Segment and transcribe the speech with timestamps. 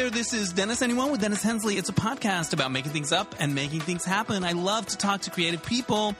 [0.00, 1.76] there, this is Dennis Anyone with Dennis Hensley.
[1.76, 4.44] It's a podcast about making things up and making things happen.
[4.44, 6.14] I love to talk to creative people.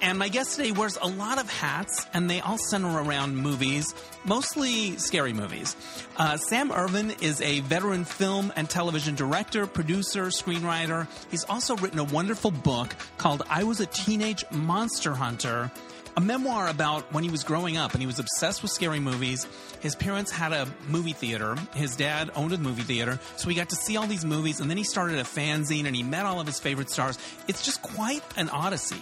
[0.00, 3.94] And my guest today wears a lot of hats, and they all center around movies,
[4.24, 5.76] mostly scary movies.
[6.16, 11.06] Uh, Sam Irvin is a veteran film and television director, producer, screenwriter.
[11.30, 15.70] He's also written a wonderful book called I Was a Teenage Monster Hunter
[16.18, 19.46] a memoir about when he was growing up and he was obsessed with scary movies.
[19.78, 21.54] His parents had a movie theater.
[21.76, 23.20] His dad owned a movie theater.
[23.36, 25.94] So he got to see all these movies and then he started a fanzine and
[25.94, 27.20] he met all of his favorite stars.
[27.46, 29.00] It's just quite an odyssey.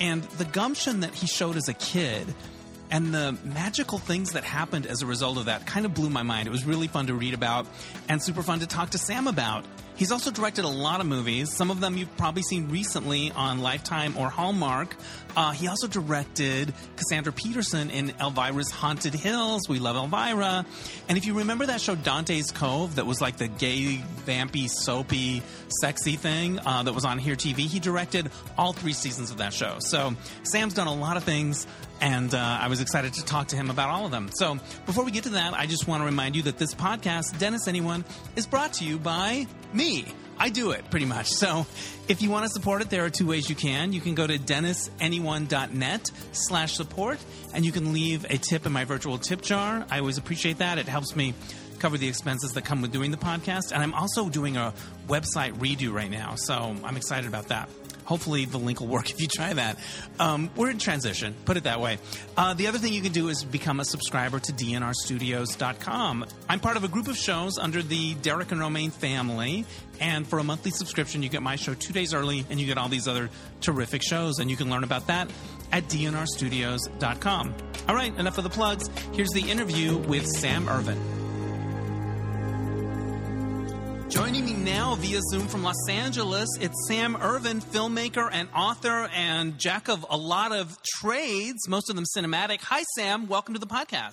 [0.00, 2.34] And the gumption that he showed as a kid
[2.90, 6.22] and the magical things that happened as a result of that kind of blew my
[6.22, 6.48] mind.
[6.48, 7.66] It was really fun to read about
[8.08, 9.66] and super fun to talk to Sam about.
[9.96, 11.52] He's also directed a lot of movies.
[11.52, 14.96] Some of them you've probably seen recently on Lifetime or Hallmark.
[15.36, 19.68] Uh, he also directed Cassandra Peterson in Elvira's Haunted Hills.
[19.68, 20.64] We love Elvira.
[21.08, 25.42] And if you remember that show Dante's Cove, that was like the gay, vampy, soapy,
[25.80, 29.52] sexy thing uh, that was on Here TV, he directed all three seasons of that
[29.52, 29.76] show.
[29.80, 31.66] So Sam's done a lot of things
[32.00, 34.30] and uh, I was excited to talk to him about all of them.
[34.34, 37.38] So before we get to that, I just want to remind you that this podcast,
[37.38, 38.04] Dennis Anyone,
[38.36, 40.06] is brought to you by me.
[40.38, 41.28] I do it pretty much.
[41.28, 41.66] So
[42.08, 43.92] if you want to support it, there are two ways you can.
[43.92, 47.18] You can go to dennisanyone.net slash support
[47.54, 49.86] and you can leave a tip in my virtual tip jar.
[49.90, 50.78] I always appreciate that.
[50.78, 51.34] It helps me
[51.78, 53.72] cover the expenses that come with doing the podcast.
[53.72, 54.72] And I'm also doing a
[55.06, 56.34] website redo right now.
[56.36, 57.68] So I'm excited about that.
[58.04, 59.78] Hopefully, the link will work if you try that.
[60.18, 61.98] Um, we're in transition, put it that way.
[62.36, 66.26] Uh, the other thing you can do is become a subscriber to dnrstudios.com.
[66.48, 69.64] I'm part of a group of shows under the Derek and Romaine family.
[70.00, 72.78] And for a monthly subscription, you get my show two days early, and you get
[72.78, 74.38] all these other terrific shows.
[74.38, 75.30] And you can learn about that
[75.72, 77.54] at dnrstudios.com.
[77.88, 78.88] All right, enough of the plugs.
[79.12, 81.23] Here's the interview with Sam Irvin.
[84.08, 89.58] Joining me now via Zoom from Los Angeles, it's Sam Irvin, filmmaker and author and
[89.58, 92.60] jack of a lot of trades, most of them cinematic.
[92.62, 93.26] Hi, Sam.
[93.28, 94.12] Welcome to the podcast.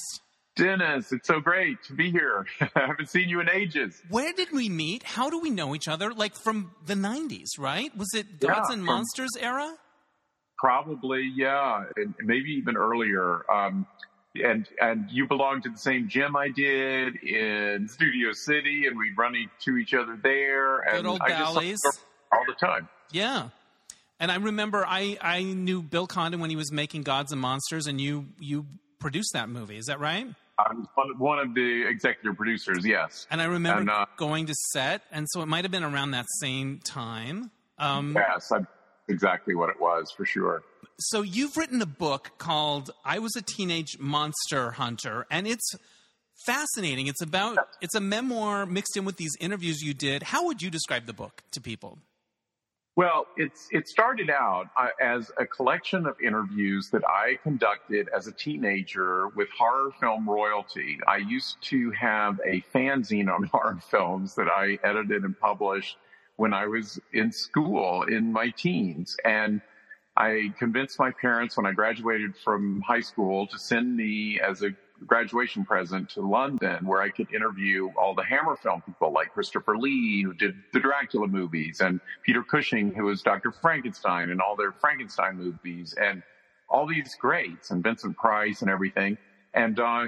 [0.55, 2.45] Dennis, it's so great to be here.
[2.61, 4.01] I haven't seen you in ages.
[4.09, 5.03] Where did we meet?
[5.03, 6.13] How do we know each other?
[6.13, 7.95] Like from the 90s, right?
[7.97, 9.73] Was it Gods yeah, and Monsters era?
[10.57, 11.83] Probably, yeah.
[11.97, 13.41] And maybe even earlier.
[13.51, 13.85] Um,
[14.35, 19.17] and and you belonged to the same gym I did in Studio City, and we'd
[19.17, 20.79] run into each other there.
[20.79, 21.79] And Good old I Bally's.
[22.31, 22.87] all the time.
[23.11, 23.49] Yeah.
[24.19, 27.87] And I remember I, I knew Bill Condon when he was making Gods and Monsters,
[27.87, 28.65] and you you
[28.99, 29.77] produced that movie.
[29.77, 30.27] Is that right?
[30.59, 30.85] I was
[31.17, 32.85] one of the executive producers.
[32.85, 33.25] Yes.
[33.31, 36.11] And I remember and, uh, going to set, and so it might have been around
[36.11, 37.49] that same time.
[37.79, 38.51] Um, yes,
[39.07, 40.61] exactly what it was for sure
[40.99, 45.75] so you've written a book called I Was a Teenage Monster Hunter, and it's
[46.45, 47.07] fascinating.
[47.07, 50.23] It's about it's a memoir mixed in with these interviews you did.
[50.23, 51.99] How would you describe the book to people?
[52.97, 58.27] Well, it's it started out uh, as a collection of interviews that I conducted as
[58.27, 60.99] a teenager with horror film royalty.
[61.07, 65.97] I used to have a fanzine on horror films that I edited and published
[66.35, 69.61] when I was in school in my teens, and
[70.17, 74.71] I convinced my parents when I graduated from high school to send me as a
[75.07, 79.77] graduation present to London where I could interview all the Hammer film people like Christopher
[79.77, 83.51] Lee, who did the Dracula movies, and Peter Cushing, who was Dr.
[83.51, 86.21] Frankenstein and all their Frankenstein movies, and
[86.69, 89.17] all these greats, and Vincent Price and everything.
[89.53, 90.07] And, uh,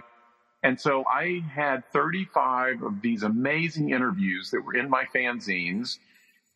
[0.61, 5.97] and so I had 35 of these amazing interviews that were in my fanzines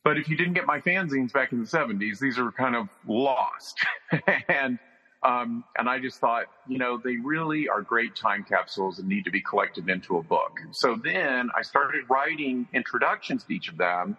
[0.07, 2.87] but if you didn't get my fanzines back in the 70s, these are kind of
[3.09, 3.77] lost.
[4.47, 4.79] and
[5.21, 9.25] um, and I just thought, you know, they really are great time capsules and need
[9.25, 10.61] to be collected into a book.
[10.71, 14.15] So then I started writing introductions to each of them,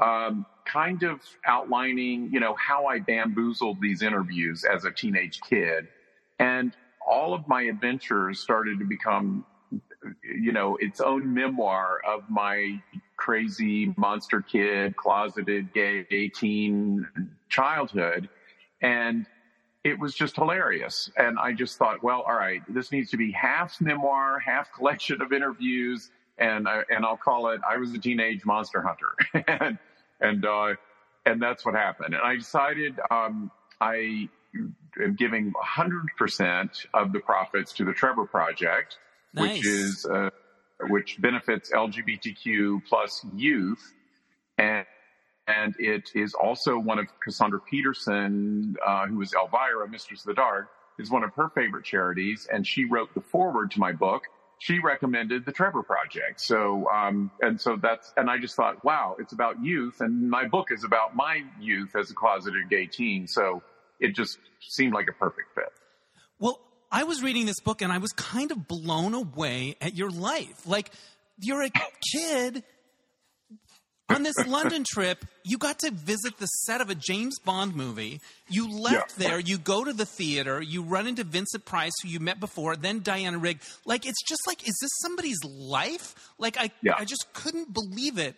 [0.00, 5.86] um, kind of outlining, you know, how I bamboozled these interviews as a teenage kid.
[6.38, 6.74] And
[7.06, 9.44] all of my adventures started to become,
[10.22, 12.80] you know, its own memoir of my
[13.24, 17.08] crazy monster kid, closeted gay 18
[17.48, 18.28] childhood.
[18.82, 19.24] And
[19.82, 21.10] it was just hilarious.
[21.16, 25.22] And I just thought, well, all right, this needs to be half memoir, half collection
[25.22, 26.10] of interviews.
[26.36, 29.14] And, I, and I'll call it, I was a teenage monster hunter.
[29.60, 29.78] and,
[30.20, 30.74] and, uh,
[31.24, 32.12] and that's what happened.
[32.12, 33.50] And I decided, um,
[33.80, 34.28] I
[35.02, 38.98] am giving 100% of the profits to the Trevor Project,
[39.32, 39.56] nice.
[39.56, 40.28] which is, uh,
[40.88, 43.92] which benefits LGBTQ plus youth.
[44.58, 44.86] And,
[45.46, 50.34] and it is also one of Cassandra Peterson, uh, who is Elvira, Mistress of the
[50.34, 52.46] Dark, is one of her favorite charities.
[52.52, 54.22] And she wrote the foreword to my book.
[54.58, 56.40] she recommended the Trevor Project.
[56.40, 60.46] So, um, and so that's, and I just thought, wow, it's about youth, and my
[60.46, 63.26] book is about my youth as a closeted gay teen.
[63.26, 63.62] So
[64.00, 65.72] it just seemed like a perfect fit.
[66.38, 66.60] Well,
[66.94, 70.64] I was reading this book and I was kind of blown away at your life.
[70.64, 70.92] Like,
[71.40, 71.70] you're a
[72.12, 72.62] kid
[74.08, 78.20] on this London trip, you got to visit the set of a James Bond movie.
[78.48, 79.28] You left yeah.
[79.28, 82.76] there, you go to the theater, you run into Vincent Price, who you met before,
[82.76, 83.58] then Diana Rigg.
[83.84, 86.14] Like, it's just like, is this somebody's life?
[86.38, 86.94] Like, I, yeah.
[86.96, 88.36] I just couldn't believe it.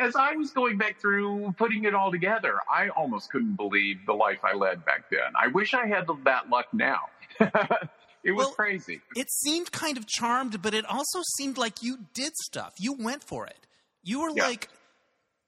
[0.00, 4.14] As I was going back through putting it all together, I almost couldn't believe the
[4.14, 5.34] life I led back then.
[5.38, 7.00] I wish I had that luck now.
[8.28, 9.00] it was well, crazy.
[9.16, 12.74] It seemed kind of charmed, but it also seemed like you did stuff.
[12.78, 13.56] You went for it.
[14.04, 14.46] You were yeah.
[14.46, 14.68] like,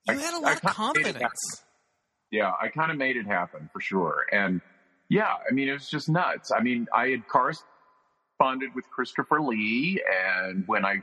[0.08, 1.62] you I, had a lot of confidence.
[2.30, 4.24] Yeah, I kind of made it happen for sure.
[4.32, 4.62] And
[5.10, 6.50] yeah, I mean, it was just nuts.
[6.50, 11.02] I mean, I had corresponded with Christopher Lee, and when I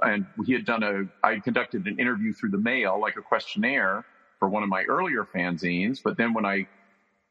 [0.00, 4.06] and he had done a, I conducted an interview through the mail, like a questionnaire
[4.38, 5.98] for one of my earlier fanzines.
[6.02, 6.68] But then when I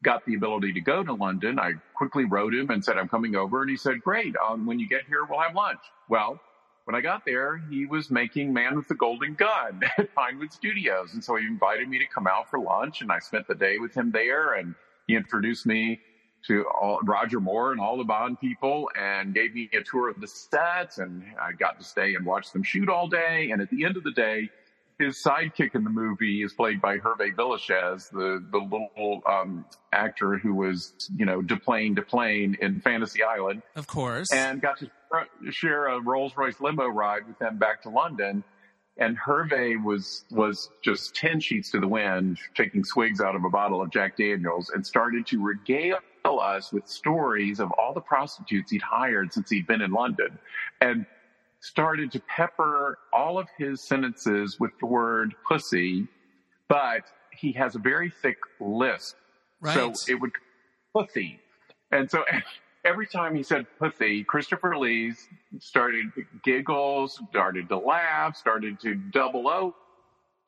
[0.02, 3.36] got the ability to go to London, I quickly wrote him and said, I'm coming
[3.36, 3.62] over.
[3.62, 4.34] And he said, great.
[4.36, 5.80] Um, when you get here, we'll have lunch.
[6.08, 6.40] Well,
[6.84, 11.12] when I got there, he was making Man with the Golden Gun at Pinewood Studios.
[11.14, 13.78] And so he invited me to come out for lunch and I spent the day
[13.78, 14.74] with him there and
[15.06, 16.00] he introduced me
[16.46, 20.20] to all, Roger Moore and all the Bond people and gave me a tour of
[20.20, 23.50] the sets and I got to stay and watch them shoot all day.
[23.50, 24.48] And at the end of the day,
[24.98, 30.36] his sidekick in the movie is played by Hervé Villechaize, the the little um, actor
[30.36, 34.90] who was you know deplane deplane in Fantasy Island, of course, and got to
[35.50, 38.42] share a Rolls Royce limo ride with them back to London.
[39.00, 43.50] And Hervé was was just ten sheets to the wind, taking swigs out of a
[43.50, 48.70] bottle of Jack Daniels, and started to regale us with stories of all the prostitutes
[48.70, 50.38] he'd hired since he'd been in London,
[50.80, 51.06] and
[51.68, 56.08] started to pepper all of his sentences with the word pussy,
[56.68, 59.16] but he has a very thick lisp.
[59.60, 59.74] Right.
[59.74, 60.32] So it would
[60.94, 61.40] pussy.
[61.90, 62.24] And so
[62.84, 65.12] every time he said pussy, Christopher Lee
[65.58, 69.74] started to giggle, started to laugh, started to double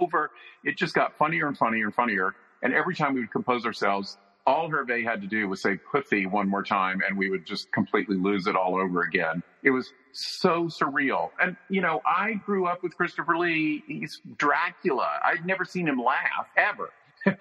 [0.01, 0.31] over.
[0.65, 2.35] It just got funnier and funnier and funnier.
[2.63, 6.25] And every time we would compose ourselves, all Hervé had to do was say pussy
[6.25, 9.43] one more time and we would just completely lose it all over again.
[9.63, 11.31] It was so surreal.
[11.41, 13.83] And, you know, I grew up with Christopher Lee.
[13.87, 15.09] He's Dracula.
[15.23, 16.91] I'd never seen him laugh ever.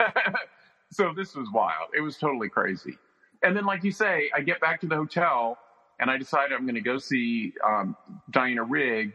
[0.92, 1.90] so this was wild.
[1.96, 2.98] It was totally crazy.
[3.42, 5.58] And then, like you say, I get back to the hotel
[6.00, 7.96] and I decide I'm going to go see um,
[8.32, 9.14] Diana Rigg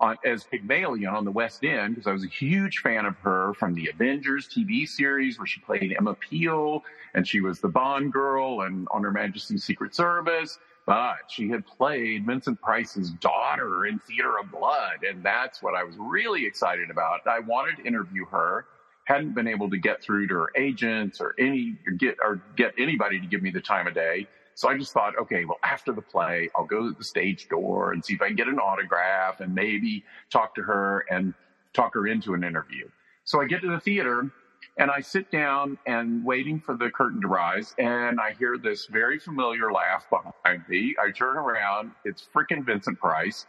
[0.00, 3.54] on, as Pygmalion on the West End because I was a huge fan of her
[3.54, 8.12] from the Avengers TV series where she played Emma Peel and she was the Bond
[8.12, 10.58] girl and on Her Majesty's Secret Service.
[10.86, 15.84] But she had played Vincent Price's daughter in Theater of Blood, and that's what I
[15.84, 17.26] was really excited about.
[17.26, 18.66] I wanted to interview her,
[19.04, 22.74] hadn't been able to get through to her agents or any or get or get
[22.78, 24.28] anybody to give me the time of day.
[24.54, 27.92] So I just thought, okay, well, after the play, I'll go to the stage door
[27.92, 31.34] and see if I can get an autograph and maybe talk to her and
[31.74, 32.88] talk her into an interview.
[33.24, 34.30] So I get to the theater
[34.78, 38.86] and I sit down and waiting for the curtain to rise and I hear this
[38.86, 40.94] very familiar laugh behind me.
[41.02, 41.92] I turn around.
[42.04, 43.46] It's freaking Vincent Price.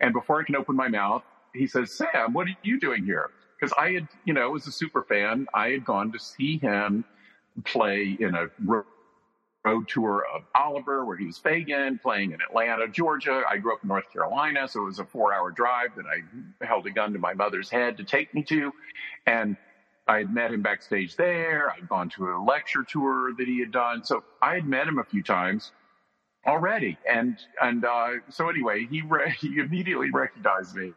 [0.00, 1.22] And before I can open my mouth,
[1.54, 3.30] he says, Sam, what are you doing here?
[3.58, 7.04] Because I had, you know, as a super fan, I had gone to see him
[7.64, 13.42] play in a road tour of Oliver, where he was Fagin, playing in Atlanta, Georgia.
[13.48, 16.64] I grew up in North Carolina, so it was a four hour drive that I
[16.64, 18.72] held a gun to my mother's head to take me to.
[19.26, 19.56] And
[20.06, 21.70] I had met him backstage there.
[21.70, 24.04] I'd gone to a lecture tour that he had done.
[24.04, 25.72] So I had met him a few times
[26.46, 26.98] already.
[27.08, 30.92] And, and, uh, so anyway, he, re- he immediately recognized me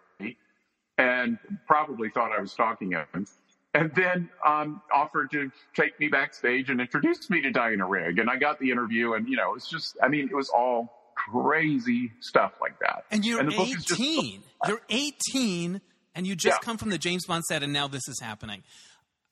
[0.97, 3.27] and probably thought I was talking stalking him
[3.75, 8.19] and then um, offered to take me backstage and introduce me to Diana Rigg.
[8.19, 11.13] And I got the interview, and you know, it's just, I mean, it was all
[11.15, 13.03] crazy stuff like that.
[13.11, 13.75] And you're and 18.
[13.75, 15.81] Just, you're 18,
[16.15, 16.65] and you just yeah.
[16.65, 18.63] come from the James Bond set, and now this is happening.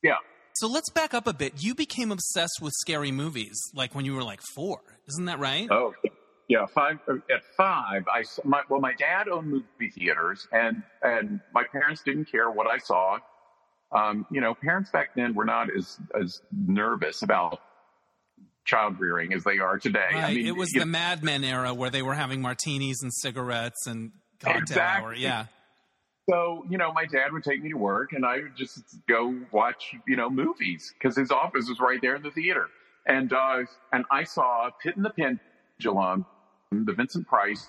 [0.03, 0.17] Yeah.
[0.55, 1.63] So let's back up a bit.
[1.63, 4.79] You became obsessed with scary movies, like when you were like four.
[5.07, 5.67] Isn't that right?
[5.71, 5.93] Oh,
[6.47, 6.67] yeah.
[6.67, 8.03] Five at five.
[8.07, 12.67] I my, well, my dad owned movie theaters, and and my parents didn't care what
[12.67, 13.17] I saw
[13.93, 17.59] um, you know, parents back then were not as as nervous about
[18.65, 19.99] child rearing as they are today.
[20.11, 20.23] Right.
[20.23, 23.13] I mean, it was the know, Mad Men era where they were having martinis and
[23.13, 25.05] cigarettes and cocktail exactly.
[25.05, 25.15] hour.
[25.15, 25.45] Yeah.
[26.29, 29.37] So, you know, my dad would take me to work and I would just go
[29.51, 32.67] watch, you know, movies because his office was right there in the theater.
[33.05, 36.25] And, uh, and I saw Pit in the Pendulum,
[36.71, 37.67] the Vincent Price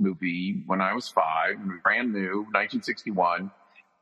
[0.00, 3.50] movie when I was five, brand new, 1961.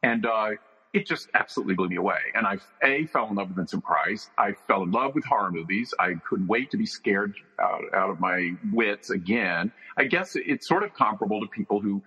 [0.05, 0.51] And, uh,
[0.93, 2.21] it just absolutely blew me away.
[2.35, 4.31] And I, A, fell in love with Vincent Price.
[4.39, 5.93] I fell in love with horror movies.
[5.99, 9.73] I couldn't wait to be scared out, out of my wits again.
[9.99, 12.03] I guess it's sort of comparable to people who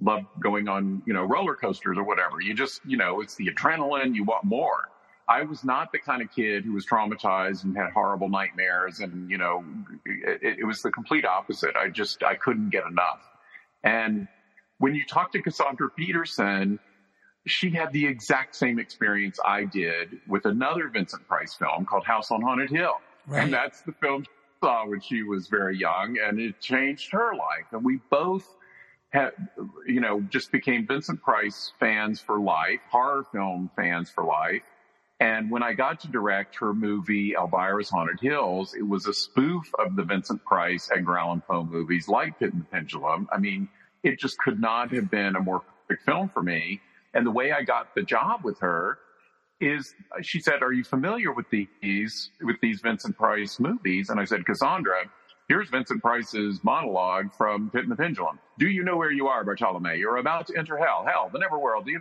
[0.00, 2.40] love going on, you know, roller coasters or whatever.
[2.40, 4.14] You just, you know, it's the adrenaline.
[4.14, 4.88] You want more.
[5.28, 9.00] I was not the kind of kid who was traumatized and had horrible nightmares.
[9.00, 9.64] And, you know,
[10.04, 11.76] it, it was the complete opposite.
[11.76, 13.20] I just, I couldn't get enough.
[13.84, 14.28] And
[14.78, 16.80] when you talk to Cassandra Peterson,
[17.46, 22.30] she had the exact same experience I did with another Vincent Price film called House
[22.30, 22.94] on Haunted Hill.
[23.26, 23.44] Right.
[23.44, 24.30] And that's the film she
[24.60, 27.66] saw when she was very young and it changed her life.
[27.72, 28.56] And we both
[29.12, 29.32] had,
[29.86, 34.62] you know, just became Vincent Price fans for life, horror film fans for life.
[35.20, 39.70] And when I got to direct her movie Elvira's Haunted Hills, it was a spoof
[39.78, 43.28] of the Vincent Price Edgar Allan Poe movies like Pit and the Pendulum.
[43.30, 43.68] I mean,
[44.02, 46.80] it just could not have been a more perfect film for me.
[47.14, 48.98] And the way I got the job with her
[49.60, 54.10] is she said, are you familiar with these, with these Vincent Price movies?
[54.10, 55.04] And I said, Cassandra,
[55.48, 58.38] here's Vincent Price's monologue from Pit and the Pendulum.
[58.58, 59.98] Do you know where you are, Bartolome?
[59.98, 61.96] You're about to enter hell, hell, the netherworld, the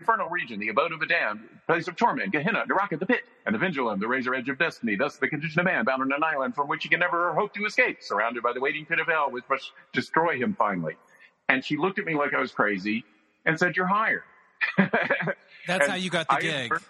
[0.00, 3.54] infernal region, the abode of the damned, place of torment, Gehenna, Naraka, the pit, and
[3.54, 6.22] the pendulum, the razor edge of destiny, thus the condition of man bound on an
[6.22, 9.06] island from which he can never hope to escape, surrounded by the waiting pit of
[9.06, 10.96] hell, which must destroy him finally.
[11.48, 13.04] And she looked at me like I was crazy
[13.46, 14.22] and said, you're hired.
[15.66, 16.70] That's how you got the I gig.
[16.70, 16.84] Learned,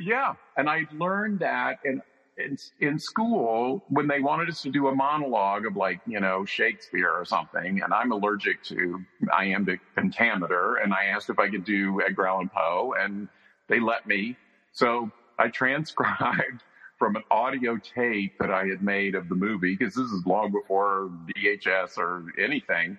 [0.00, 0.34] yeah.
[0.56, 2.02] And I learned that in,
[2.38, 6.44] in, in school when they wanted us to do a monologue of like, you know,
[6.44, 7.82] Shakespeare or something.
[7.82, 9.00] And I'm allergic to
[9.32, 10.76] iambic pentameter.
[10.76, 13.28] And I asked if I could do Edgar Allan Poe and
[13.68, 14.36] they let me.
[14.72, 16.62] So I transcribed
[16.98, 20.52] from an audio tape that I had made of the movie because this is long
[20.52, 22.98] before VHS or anything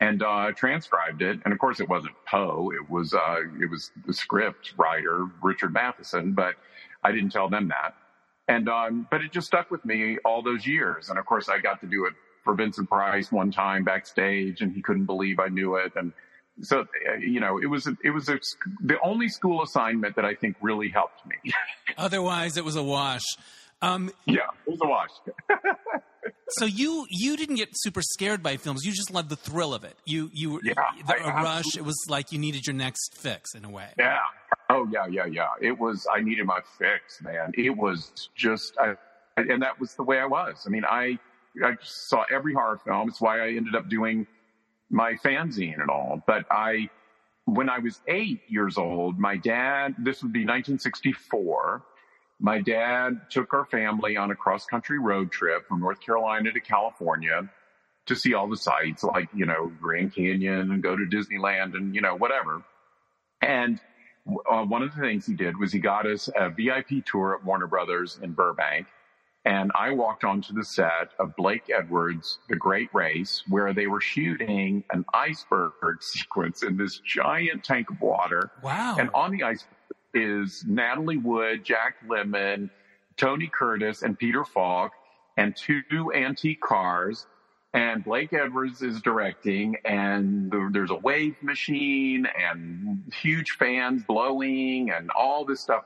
[0.00, 1.40] and uh, transcribed it.
[1.44, 5.72] And of course, it wasn't Poe; it was uh, it was the script writer Richard
[5.72, 6.32] Matheson.
[6.32, 6.54] But
[7.02, 7.94] I didn't tell them that.
[8.48, 11.08] And um, but it just stuck with me all those years.
[11.08, 14.72] And of course, I got to do it for Vincent Price one time backstage, and
[14.72, 15.92] he couldn't believe I knew it.
[15.96, 16.12] And
[16.62, 18.38] so uh, you know, it was a, it was a,
[18.80, 21.52] the only school assignment that I think really helped me.
[21.98, 23.24] Otherwise, it was a wash.
[23.82, 25.10] Um, yeah, it was a wash.
[26.50, 28.84] so you you didn't get super scared by films.
[28.84, 29.96] You just loved the thrill of it.
[30.04, 30.74] You you yeah,
[31.06, 31.76] the, a rush.
[31.76, 33.88] It was like you needed your next fix in a way.
[33.98, 34.18] Yeah.
[34.68, 35.48] Oh yeah, yeah, yeah.
[35.60, 36.06] It was.
[36.12, 37.52] I needed my fix, man.
[37.54, 38.94] It was just, I,
[39.36, 40.64] and that was the way I was.
[40.66, 41.18] I mean, I
[41.64, 43.08] I saw every horror film.
[43.08, 44.26] It's why I ended up doing
[44.90, 46.22] my fanzine and all.
[46.26, 46.90] But I,
[47.44, 49.94] when I was eight years old, my dad.
[49.98, 51.82] This would be 1964
[52.38, 56.60] my dad took our family on a cross country road trip from North Carolina to
[56.60, 57.48] California
[58.06, 61.94] to see all the sights like, you know, Grand Canyon and go to Disneyland and,
[61.94, 62.62] you know, whatever.
[63.40, 63.80] And
[64.28, 67.44] uh, one of the things he did was he got us a VIP tour at
[67.44, 68.86] Warner Brothers in Burbank.
[69.44, 74.00] And I walked onto the set of Blake Edwards' The Great Race, where they were
[74.00, 78.50] shooting an iceberg sequence in this giant tank of water.
[78.62, 78.96] Wow.
[78.98, 79.76] And on the iceberg
[80.14, 82.70] is Natalie Wood, Jack Lemmon,
[83.16, 84.92] Tony Curtis, and Peter Falk,
[85.36, 87.26] and two antique cars.
[87.76, 95.10] And Blake Edwards is directing, and there's a wave machine and huge fans blowing and
[95.10, 95.84] all this stuff.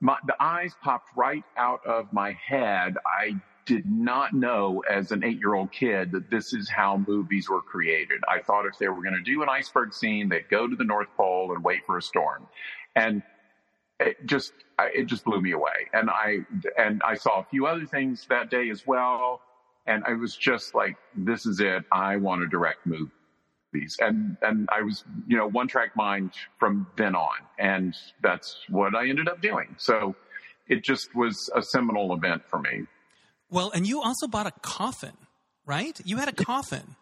[0.00, 2.96] My, the eyes popped right out of my head.
[3.06, 3.34] I
[3.66, 7.60] did not know as an eight year old kid that this is how movies were
[7.60, 8.22] created.
[8.26, 10.84] I thought if they were going to do an iceberg scene, they'd go to the
[10.84, 12.46] North Pole and wait for a storm.
[12.94, 13.22] And
[14.00, 15.90] it just it just blew me away.
[15.92, 16.38] And I
[16.78, 19.42] and I saw a few other things that day as well.
[19.86, 21.84] And I was just like, this is it.
[21.92, 23.96] I want to direct movies.
[24.00, 27.36] And and I was, you know, one track mind from then on.
[27.58, 29.76] And that's what I ended up doing.
[29.78, 30.16] So
[30.66, 32.86] it just was a seminal event for me.
[33.50, 35.16] Well, and you also bought a coffin,
[35.64, 35.98] right?
[36.04, 36.96] You had a coffin.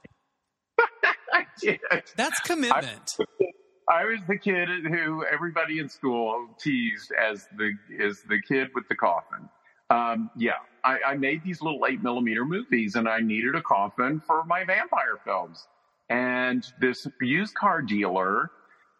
[1.32, 1.80] I did.
[2.16, 3.10] That's commitment.
[3.18, 3.44] I,
[3.88, 7.72] I was the kid who everybody in school teased as the
[8.02, 9.48] as the kid with the coffin.
[9.94, 14.20] Um, yeah, I, I made these little eight millimeter movies, and I needed a coffin
[14.26, 15.66] for my vampire films.
[16.08, 18.50] And this used car dealer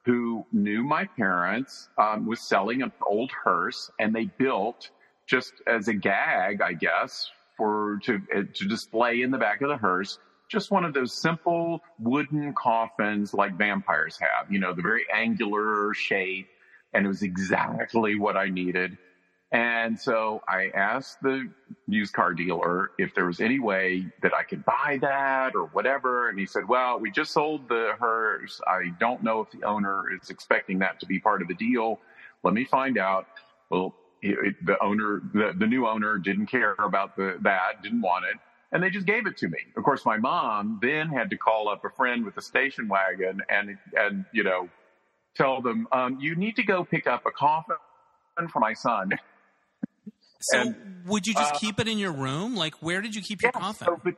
[0.05, 4.91] who knew my parents um, was selling an old hearse, and they built
[5.27, 8.21] just as a gag, I guess, for to
[8.55, 13.35] to display in the back of the hearse just one of those simple wooden coffins
[13.35, 16.47] like vampires have, you know, the very angular shape.
[16.93, 18.97] And it was exactly what I needed.
[19.55, 21.49] And so I asked the
[21.87, 26.29] used car dealer if there was any way that I could buy that or whatever.
[26.29, 28.61] And he said, well, we just sold the hers.
[28.67, 32.01] I don't know if the owner is expecting that to be part of the deal.
[32.43, 33.29] Let me find out.
[33.71, 38.25] Well, it, the owner, the, the new owner didn't care about the, that, didn't want
[38.25, 38.37] it.
[38.73, 39.59] And they just gave it to me.
[39.77, 43.41] Of course, my mom then had to call up a friend with a station wagon
[43.49, 44.69] and, and, you know,
[45.37, 47.77] tell them, um, you need to go pick up a coffin
[48.53, 49.13] for my son.
[50.41, 50.76] So and,
[51.07, 52.57] would you just uh, keep it in your room?
[52.57, 53.87] Like, where did you keep your yeah, coffin?
[53.87, 54.17] So, be-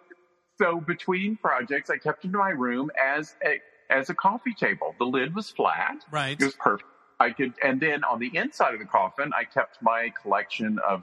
[0.58, 4.94] so, between projects, I kept it in my room as a as a coffee table.
[4.98, 6.04] The lid was flat.
[6.10, 6.40] Right.
[6.40, 6.90] It was perfect.
[7.18, 11.02] I could, and then on the inside of the coffin, I kept my collection of,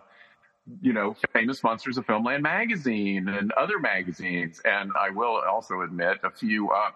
[0.81, 4.61] you know, famous monsters of Filmland magazine and other magazines.
[4.63, 6.91] And I will also admit a few, uh,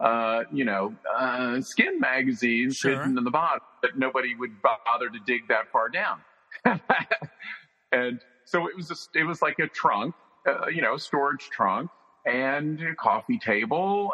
[0.00, 2.92] uh, you know, uh, skin magazines sure.
[2.92, 6.20] hidden in the bottom that nobody would bother to dig that far down.
[7.92, 10.14] and so it was just, it was like a trunk,
[10.46, 11.90] uh, you know, storage trunk
[12.26, 14.12] and a coffee table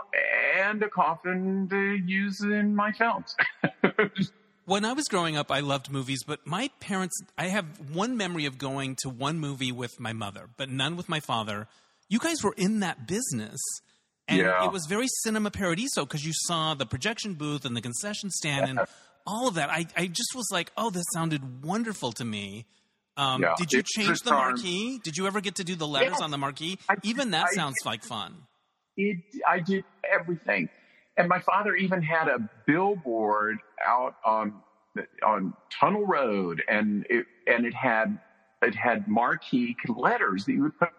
[0.59, 3.35] and a coffin to use in my films.
[4.65, 8.47] when I was growing up, I loved movies, but my parents, I have one memory
[8.47, 11.69] of going to one movie with my mother, but none with my father.
[12.09, 13.61] You guys were in that business.
[14.29, 14.65] And yeah.
[14.65, 18.69] it was very cinema paradiso because you saw the projection booth and the concession stand
[18.69, 18.81] and
[19.27, 19.71] all of that.
[19.71, 22.67] I, I just was like, oh, this sounded wonderful to me.
[23.17, 25.01] Um, yeah, did you change the marquee?
[25.03, 26.79] Did you ever get to do the letters on the marquee?
[26.89, 28.35] I, even that I, sounds like fun.
[28.97, 30.69] It, I did everything,
[31.17, 34.55] and my father even had a billboard out on
[35.25, 38.19] on Tunnel Road, and it and it had
[38.61, 40.91] it had marquee letters that you would put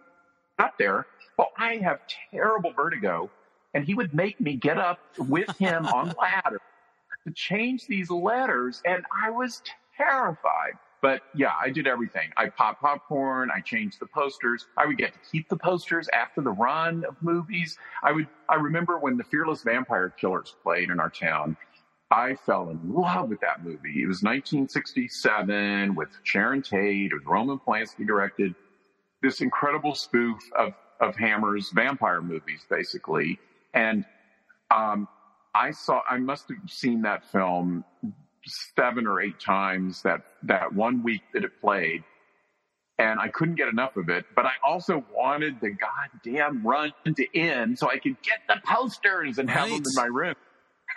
[0.57, 1.05] up there.
[1.37, 1.99] Well, I have
[2.31, 3.29] terrible vertigo,
[3.75, 6.61] and he would make me get up with him on ladder
[7.27, 9.61] to change these letters, and I was
[9.97, 10.73] terrified.
[11.01, 12.31] But yeah, I did everything.
[12.37, 13.49] I popped popcorn.
[13.55, 14.65] I changed the posters.
[14.77, 17.77] I would get to keep the posters after the run of movies.
[18.01, 21.55] I would, I remember when the Fearless Vampire Killers played in our town.
[22.09, 24.01] I fell in love with that movie.
[24.01, 28.55] It was 1967 with Sharon Tate, with Roman Polanski directed.
[29.21, 33.39] This incredible spoof of, of Hammer's vampire movies, basically.
[33.73, 34.05] And,
[34.71, 35.07] um,
[35.57, 37.83] I saw, I must have seen that film
[38.75, 42.03] seven or eight times that, that one week that it played.
[42.99, 47.37] And I couldn't get enough of it, but I also wanted the goddamn run to
[47.37, 49.57] end so I could get the posters and right.
[49.57, 50.35] have them in my room.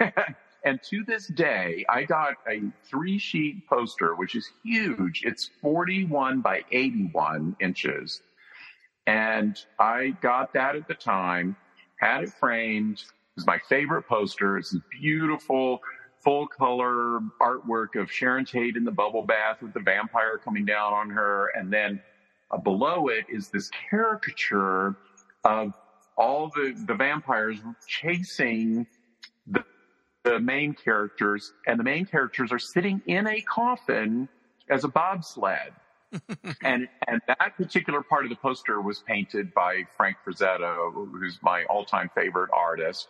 [0.64, 5.23] and to this day, I got a three sheet poster, which is huge.
[5.25, 8.23] It's 41 by 81 inches.
[9.07, 11.57] And I got that at the time,
[11.99, 13.03] had it framed.
[13.37, 14.59] Was my favorite poster.
[14.59, 15.81] It's beautiful
[16.23, 20.93] full color artwork of Sharon Tate in the bubble bath with the vampire coming down
[20.93, 21.51] on her.
[21.55, 22.01] And then
[22.51, 24.97] uh, below it is this caricature
[25.45, 25.73] of
[26.16, 28.87] all the, the vampires chasing
[29.47, 29.64] the,
[30.25, 34.29] the main characters and the main characters are sitting in a coffin
[34.69, 35.73] as a bobsled.
[36.64, 41.62] and and that particular part of the poster was painted by Frank Frazetta, who's my
[41.71, 43.07] all-time favorite artist.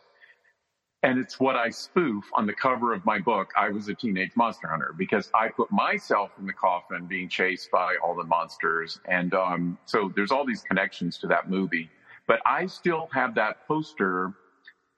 [1.02, 4.32] And it's what I spoof on the cover of my book, I Was a Teenage
[4.36, 9.00] Monster Hunter, because I put myself in the coffin being chased by all the monsters.
[9.06, 11.88] And um, so there's all these connections to that movie.
[12.26, 14.34] But I still have that poster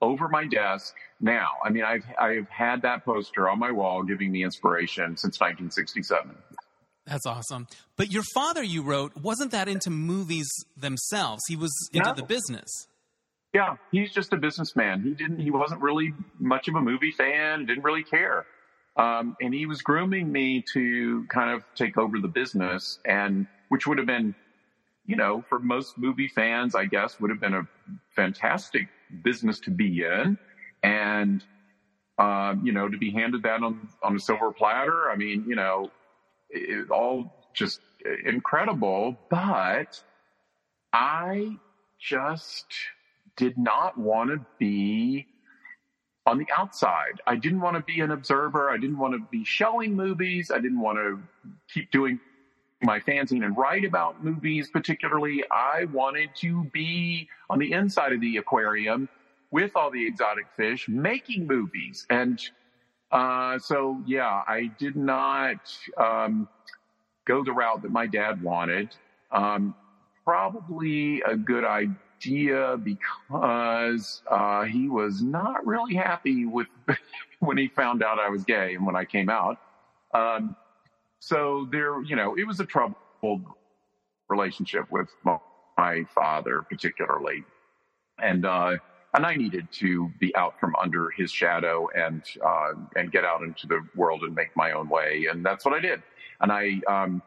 [0.00, 1.50] over my desk now.
[1.64, 6.34] I mean, I've, I've had that poster on my wall giving me inspiration since 1967.
[7.06, 7.66] That's awesome.
[7.96, 11.42] But your father, you wrote, wasn't that into movies themselves.
[11.48, 12.14] He was into no.
[12.14, 12.88] the business.
[13.54, 15.02] Yeah, he's just a businessman.
[15.02, 18.46] He didn't, he wasn't really much of a movie fan, didn't really care.
[18.96, 23.86] Um, and he was grooming me to kind of take over the business and which
[23.86, 24.34] would have been,
[25.06, 27.66] you know, for most movie fans, I guess would have been a
[28.14, 28.88] fantastic
[29.22, 30.38] business to be in.
[30.82, 31.44] And,
[32.18, 35.10] um, you know, to be handed that on, on a silver platter.
[35.10, 35.90] I mean, you know,
[36.50, 37.80] it, all just
[38.24, 40.02] incredible, but
[40.92, 41.56] I
[41.98, 42.66] just,
[43.36, 45.26] did not want to be
[46.26, 47.20] on the outside.
[47.26, 48.70] I didn't want to be an observer.
[48.70, 50.50] I didn't want to be showing movies.
[50.50, 51.20] I didn't want to
[51.72, 52.20] keep doing
[52.82, 55.44] my fanzine and write about movies particularly.
[55.50, 59.08] I wanted to be on the inside of the aquarium
[59.50, 62.06] with all the exotic fish making movies.
[62.10, 62.40] And,
[63.10, 66.48] uh, so yeah, I did not, um,
[67.24, 68.94] go the route that my dad wanted.
[69.30, 69.74] Um,
[70.24, 76.66] probably a good idea idea because uh, he was not really happy with
[77.40, 79.58] when he found out I was gay and when I came out.
[80.14, 80.56] Um,
[81.20, 83.44] so there, you know, it was a troubled
[84.28, 87.44] relationship with my father, particularly,
[88.20, 88.76] and uh,
[89.14, 93.42] and I needed to be out from under his shadow and uh, and get out
[93.42, 96.02] into the world and make my own way, and that's what I did.
[96.40, 97.22] And I um,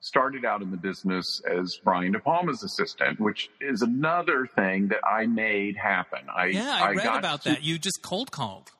[0.00, 5.00] started out in the business as Brian De Palma's assistant, which is another thing that
[5.04, 6.20] I made happen.
[6.34, 7.62] I yeah, I, I read about to, that.
[7.62, 8.70] You just cold called.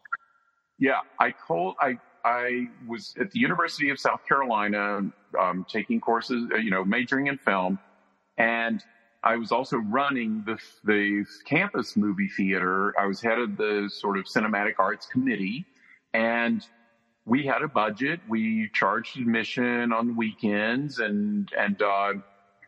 [0.78, 6.48] Yeah, I cold I I was at the University of South Carolina um, taking courses,
[6.52, 7.78] uh, you know, majoring in film,
[8.36, 8.82] and
[9.22, 12.94] I was also running the the campus movie theater.
[12.98, 15.66] I was head of the sort of cinematic arts committee,
[16.14, 16.64] and
[17.28, 18.20] we had a budget.
[18.28, 22.14] We charged admission on weekends, and and uh,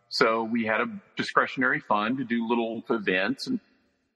[0.08, 3.58] so we had a discretionary fund to do little events and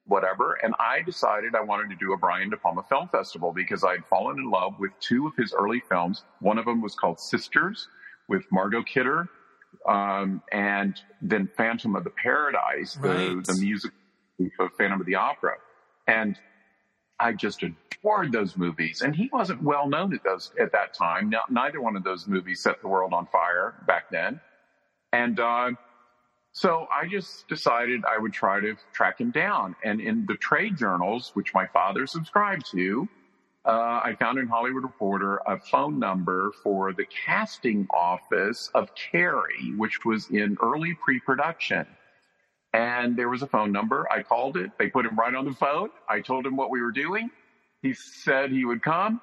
[0.07, 0.59] whatever.
[0.62, 4.04] And I decided I wanted to do a Brian De Palma Film Festival because I'd
[4.11, 6.24] fallen in love with two of his early films.
[6.40, 7.88] One of them was called Sisters
[8.28, 9.28] with Margot Kidder,
[9.88, 13.44] um, and then Phantom of the Paradise, the, right.
[13.44, 13.92] the music
[14.61, 15.54] of Phantom of the Opera.
[16.07, 16.38] And
[17.20, 19.03] I just adored those movies.
[19.03, 21.31] And he wasn't well known at those at that time.
[21.31, 24.40] Now, neither one of those movies set the world on fire back then.
[25.12, 25.70] And uh,
[26.53, 29.77] so I just decided I would try to track him down.
[29.85, 33.09] And in the trade journals, which my father subscribed to,
[33.64, 39.72] uh, I found in Hollywood Reporter a phone number for the casting office of Carrie,
[39.77, 41.87] which was in early pre-production.
[42.75, 44.07] And there was a phone number.
[44.11, 44.73] I called it.
[44.79, 45.91] They put him right on the phone.
[46.09, 47.31] I told him what we were doing.
[47.83, 49.21] He said he would come.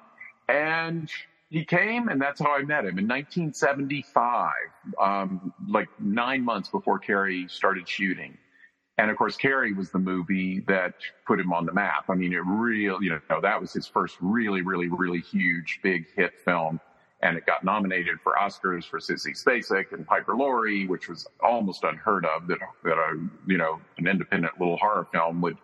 [0.48, 1.10] And
[1.50, 4.52] he came, and that's how I met him in 1975,
[4.98, 8.38] um, like nine months before Carrie started shooting.
[8.96, 10.94] And of course, Carrie was the movie that
[11.26, 12.04] put him on the map.
[12.08, 16.06] I mean, it really, you know, that was his first really, really, really huge, big
[16.16, 16.80] hit film.
[17.22, 21.84] And it got nominated for Oscars for Sissy Spacek and Piper Laurie, which was almost
[21.84, 25.56] unheard of that, that a, you know, an independent little horror film would,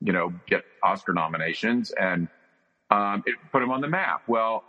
[0.00, 1.90] you know, get Oscar nominations.
[1.90, 2.28] And,
[2.90, 4.22] um, it put him on the map.
[4.26, 4.64] Well,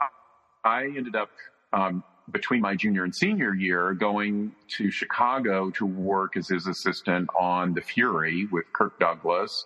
[0.65, 1.29] I ended up
[1.71, 7.29] um, between my junior and senior year going to Chicago to work as his assistant
[7.39, 9.65] on The Fury with Kirk Douglas,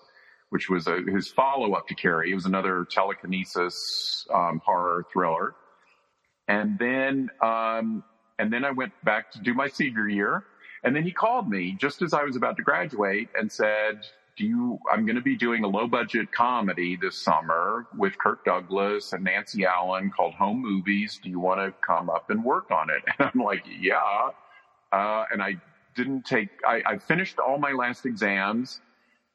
[0.50, 2.32] which was a, his follow up to Carrie.
[2.32, 5.56] It was another telekinesis um, horror thriller.
[6.50, 8.04] And then, um,
[8.40, 10.44] and then I went back to do my senior year.
[10.84, 14.02] And then he called me just as I was about to graduate and said,
[14.36, 18.46] do you, I'm going to be doing a low budget comedy this summer with Kirk
[18.46, 21.20] Douglas and Nancy Allen called Home Movies.
[21.22, 23.04] Do you want to come up and work on it?
[23.20, 24.30] And I'm like, yeah.
[24.92, 25.58] Uh, and I
[25.96, 28.80] didn't take, I, I finished all my last exams.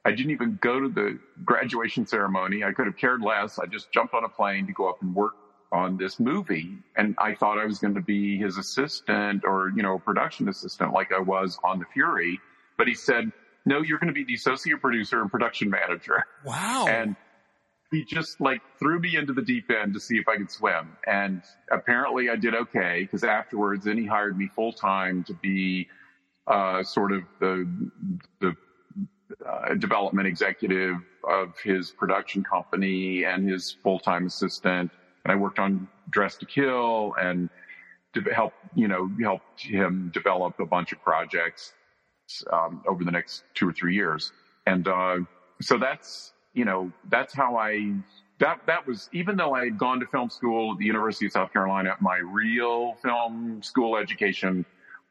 [0.05, 2.64] I didn't even go to the graduation ceremony.
[2.64, 3.59] I could have cared less.
[3.59, 5.35] I just jumped on a plane to go up and work
[5.74, 6.78] on this movie.
[6.96, 10.92] And I thought I was going to be his assistant or, you know, production assistant
[10.92, 12.40] like I was on The Fury.
[12.78, 13.32] But he said,
[13.66, 16.24] no, you're going to be the associate producer and production manager.
[16.44, 16.87] Wow.
[16.88, 17.16] And
[17.90, 20.96] he just like threw me into the deep end to see if I could swim.
[21.06, 25.88] And apparently I did okay because afterwards then he hired me full time to be,
[26.46, 27.90] uh, sort of the,
[28.40, 28.54] the,
[29.48, 30.96] uh, development executive
[31.28, 34.90] of his production company and his full-time assistant.
[35.24, 37.48] And I worked on Dressed to Kill and
[38.14, 41.74] to help, you know, helped him develop a bunch of projects
[42.52, 44.32] um, over the next two or three years.
[44.66, 45.18] And uh,
[45.60, 47.94] so that's you know that's how I
[48.38, 51.32] that that was even though I had gone to film school at the University of
[51.32, 54.64] South Carolina, my real film school education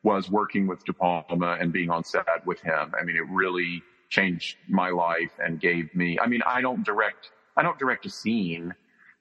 [0.04, 2.94] was working with De Palma and being on set with him.
[3.00, 6.20] I mean, it really changed my life and gave me.
[6.20, 7.32] I mean, I don't direct.
[7.56, 8.74] I don't direct a scene.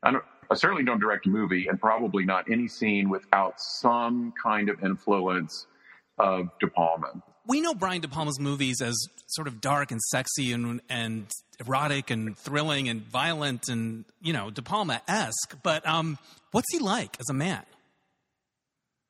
[0.02, 0.24] I don't.
[0.52, 4.84] I certainly don't direct a movie, and probably not any scene without some kind of
[4.84, 5.66] influence
[6.18, 10.52] of De Palma we know Brian De Palma's movies as sort of dark and sexy
[10.52, 15.56] and and erotic and thrilling and violent and you know De Palma esque.
[15.62, 16.18] But um,
[16.52, 17.62] what's he like as a man?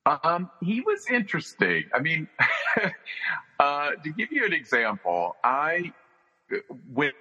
[0.07, 1.85] Um, he was interesting.
[1.95, 2.27] I mean,
[3.61, 5.93] uh, to give you an example, I
[6.93, 7.13] when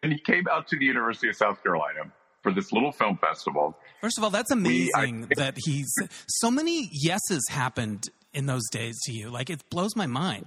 [0.00, 2.12] when he came out to the University of South Carolina
[2.48, 3.76] for this little film festival.
[4.00, 5.92] First of all, that's amazing we, I, that he's
[6.28, 9.30] so many yeses happened in those days to you.
[9.30, 10.46] Like it blows my mind.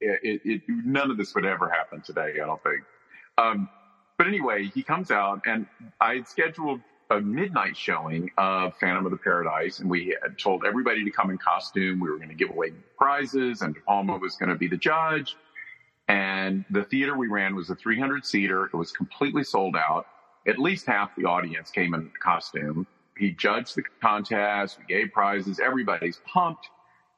[0.00, 2.82] It, it, it, none of this would ever happen today, I don't think.
[3.38, 3.68] Um,
[4.18, 5.66] but anyway, he comes out and
[6.00, 10.64] I had scheduled a midnight showing of Phantom of the Paradise and we had told
[10.66, 12.00] everybody to come in costume.
[12.00, 14.76] We were going to give away prizes and De Palma was going to be the
[14.76, 15.36] judge.
[16.06, 18.66] And the theater we ran was a 300 seater.
[18.66, 20.06] It was completely sold out.
[20.48, 22.86] At least half the audience came in costume
[23.18, 24.78] he judged the contest.
[24.78, 25.60] We gave prizes.
[25.60, 26.68] Everybody's pumped.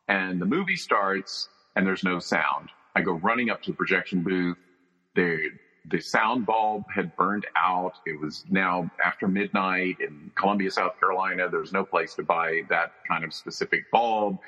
[0.09, 2.71] And the movie starts and there's no sound.
[2.97, 4.57] I go running up to the projection booth.
[5.14, 5.51] The,
[5.88, 7.93] the sound bulb had burned out.
[8.07, 11.49] It was now after midnight in Columbia, South Carolina.
[11.49, 14.38] There's no place to buy that kind of specific bulb.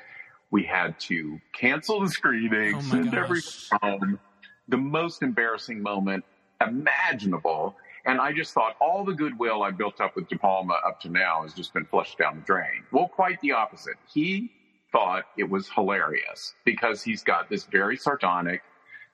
[0.51, 3.41] We had to cancel the screening, Oh send everyone
[3.81, 4.03] home.
[4.03, 4.19] Um,
[4.67, 6.25] the most embarrassing moment
[6.65, 7.75] imaginable.
[8.05, 11.09] And I just thought all the goodwill I built up with De Palma up to
[11.09, 12.83] now has just been flushed down the drain.
[12.91, 13.95] Well, quite the opposite.
[14.11, 14.51] He
[14.91, 18.61] thought it was hilarious because he's got this very sardonic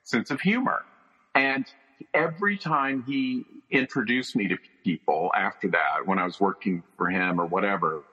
[0.04, 0.84] sense of humor.
[1.36, 1.65] And
[2.13, 7.39] every time he introduced me to people after that, when I was working for him
[7.39, 8.04] or whatever,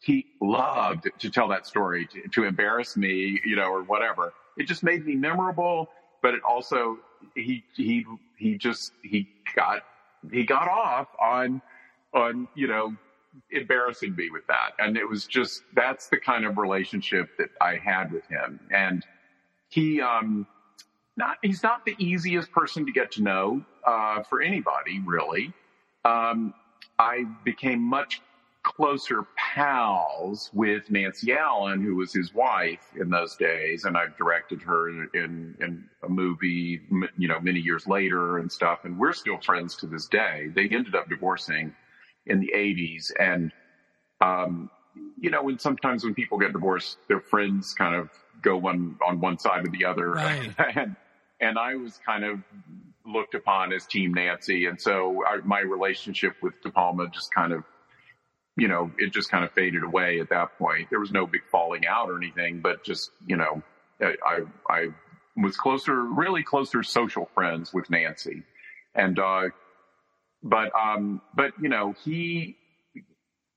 [0.00, 4.32] he loved to tell that story to, to embarrass me, you know, or whatever.
[4.56, 5.88] It just made me memorable,
[6.22, 6.98] but it also,
[7.36, 8.04] he, he,
[8.36, 9.82] he just, he got,
[10.30, 11.62] he got off on,
[12.14, 12.94] on, you know,
[13.50, 14.70] embarrassing me with that.
[14.78, 18.60] And it was just, that's the kind of relationship that I had with him.
[18.70, 19.04] And
[19.68, 20.46] he, um,
[21.16, 25.52] not, he's not the easiest person to get to know, uh, for anybody really.
[26.04, 26.54] Um,
[26.98, 28.20] I became much
[28.62, 34.62] closer pals with Nancy Allen, who was his wife in those days, and I've directed
[34.62, 35.08] her in
[35.60, 36.80] in a movie,
[37.18, 40.48] you know, many years later and stuff, and we're still friends to this day.
[40.54, 41.74] They ended up divorcing
[42.26, 43.52] in the '80s, and
[44.20, 44.70] um,
[45.20, 48.10] you know, when sometimes when people get divorced, their friends kind of
[48.42, 50.54] go one on one side or the other, Right.
[50.76, 50.96] and
[51.40, 52.38] and I was kind of
[53.04, 57.64] looked upon as Team Nancy, and so my relationship with De Palma just kind of
[58.56, 60.90] you know, it just kind of faded away at that point.
[60.90, 63.62] There was no big falling out or anything, but just, you know,
[64.00, 64.88] I, I,
[65.34, 68.42] was closer, really closer social friends with Nancy.
[68.94, 69.44] And, uh,
[70.42, 72.58] but, um, but, you know, he,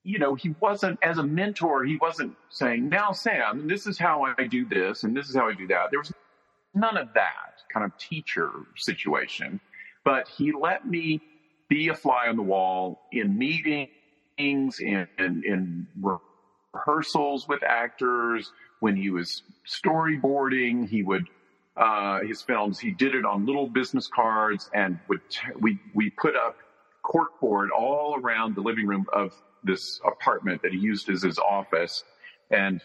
[0.03, 4.33] you know, he wasn't, as a mentor, he wasn't saying, now, Sam, this is how
[4.37, 5.87] I do this and this is how I do that.
[5.91, 6.13] There was
[6.73, 9.59] none of that kind of teacher situation,
[10.05, 11.19] but he let me
[11.67, 13.89] be a fly on the wall in meetings,
[14.37, 15.87] in, in, in
[16.73, 18.51] rehearsals with actors.
[18.79, 21.27] When he was storyboarding, he would,
[21.77, 26.11] uh, his films, he did it on little business cards and would, t- we, we
[26.11, 26.57] put up
[27.03, 29.31] corkboard all around the living room of
[29.63, 32.03] this apartment that he used as his office.
[32.51, 32.81] And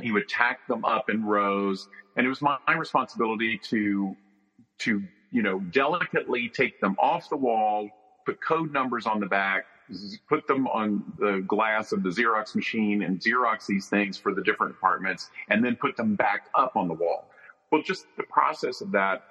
[0.00, 1.88] he would tack them up in rows.
[2.16, 4.16] And it was my, my responsibility to,
[4.80, 7.88] to, you know, delicately take them off the wall,
[8.24, 9.64] put code numbers on the back,
[10.28, 14.42] put them on the glass of the Xerox machine and Xerox these things for the
[14.42, 17.30] different departments and then put them back up on the wall.
[17.70, 19.22] Well, just the process of that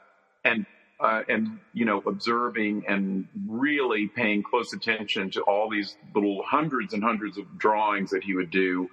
[0.43, 0.65] and,
[0.99, 6.93] uh, and, you know, observing and really paying close attention to all these little hundreds
[6.93, 8.89] and hundreds of drawings that he would do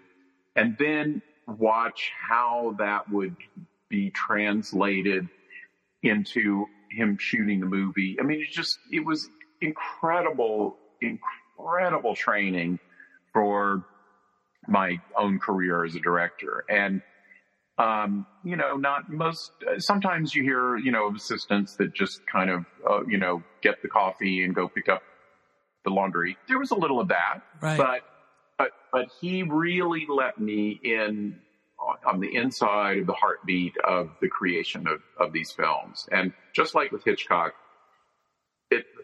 [0.56, 3.36] and then watch how that would
[3.88, 5.28] be translated
[6.02, 8.18] into him shooting the movie.
[8.20, 9.28] I mean, it just, it was
[9.60, 11.41] incredible, incredible
[12.16, 12.78] training
[13.32, 13.84] for
[14.68, 16.64] my own career as a director.
[16.68, 17.02] And,
[17.78, 22.50] um, you know, not most, sometimes you hear, you know, of assistants that just kind
[22.50, 25.02] of, uh, you know, get the coffee and go pick up
[25.84, 26.36] the laundry.
[26.48, 27.76] There was a little of that, Right.
[27.76, 28.00] but,
[28.58, 31.40] but, but he really let me in
[32.06, 36.08] on- the inside of the heartbeat of the creation of, of these films.
[36.12, 37.54] And just like with Hitchcock, it,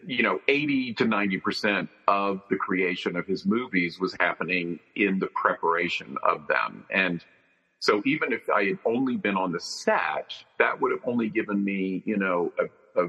[0.08, 5.26] you know, 80 to 90% of the creation of his movies was happening in the
[5.34, 6.86] preparation of them.
[6.90, 7.22] And
[7.80, 11.62] so even if I had only been on the set, that would have only given
[11.62, 13.08] me, you know, a, a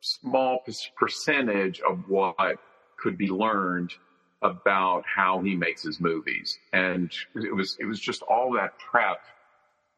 [0.00, 0.64] small
[0.98, 2.56] percentage of what
[2.98, 3.92] could be learned
[4.40, 6.58] about how he makes his movies.
[6.72, 9.20] And it was, it was just all that prep,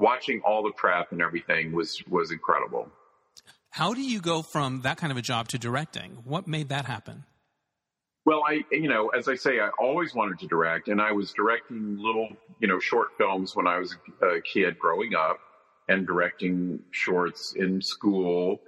[0.01, 2.91] watching all the prep and everything was, was incredible.
[3.73, 6.19] How do you go from that kind of a job to directing?
[6.25, 7.25] What made that happen?
[8.27, 11.33] Well, I, you know, as I say, I always wanted to direct and I was
[11.33, 12.29] directing little,
[12.61, 15.39] you know, short films when I was a kid growing up
[15.89, 18.61] and directing shorts in school.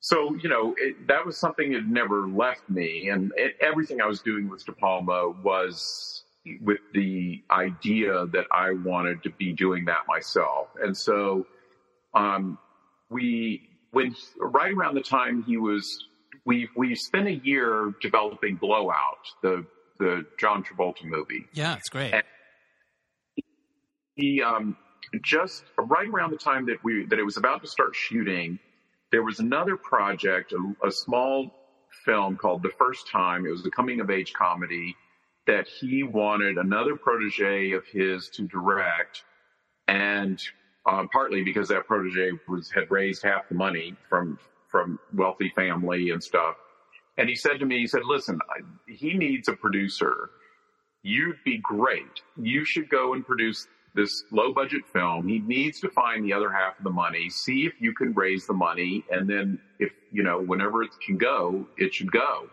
[0.00, 3.10] So, you know, it, that was something that never left me.
[3.10, 6.24] And it, everything I was doing with De Palma was
[6.62, 10.68] with the idea that I wanted to be doing that myself.
[10.82, 11.46] And so,
[12.14, 12.56] um,
[13.08, 16.06] we, when, right around the time he was
[16.44, 19.66] we we spent a year developing Blowout, the
[19.98, 21.46] the John Travolta movie.
[21.52, 22.12] Yeah, it's great.
[22.12, 22.22] And-
[24.14, 24.76] He um,
[25.22, 28.58] just right around the time that we that it was about to start shooting,
[29.12, 31.50] there was another project, a, a small
[32.04, 33.46] film called The First Time.
[33.46, 34.96] It was a coming of age comedy,
[35.46, 39.22] that he wanted another protege of his to direct,
[39.88, 40.40] and
[40.86, 46.10] uh, partly because that protege was had raised half the money from from wealthy family
[46.10, 46.56] and stuff.
[47.18, 50.30] And he said to me, he said, "Listen, I, he needs a producer.
[51.02, 52.20] You'd be great.
[52.36, 55.26] You should go and produce this low budget film.
[55.26, 58.46] He needs to find the other half of the money, see if you can raise
[58.46, 62.48] the money, and then if you know whenever it can go, it should go."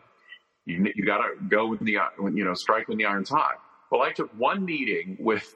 [0.66, 1.98] You, you got to go with the,
[2.34, 3.56] you know, strike when the iron's hot.
[3.92, 5.56] Well, I took one meeting with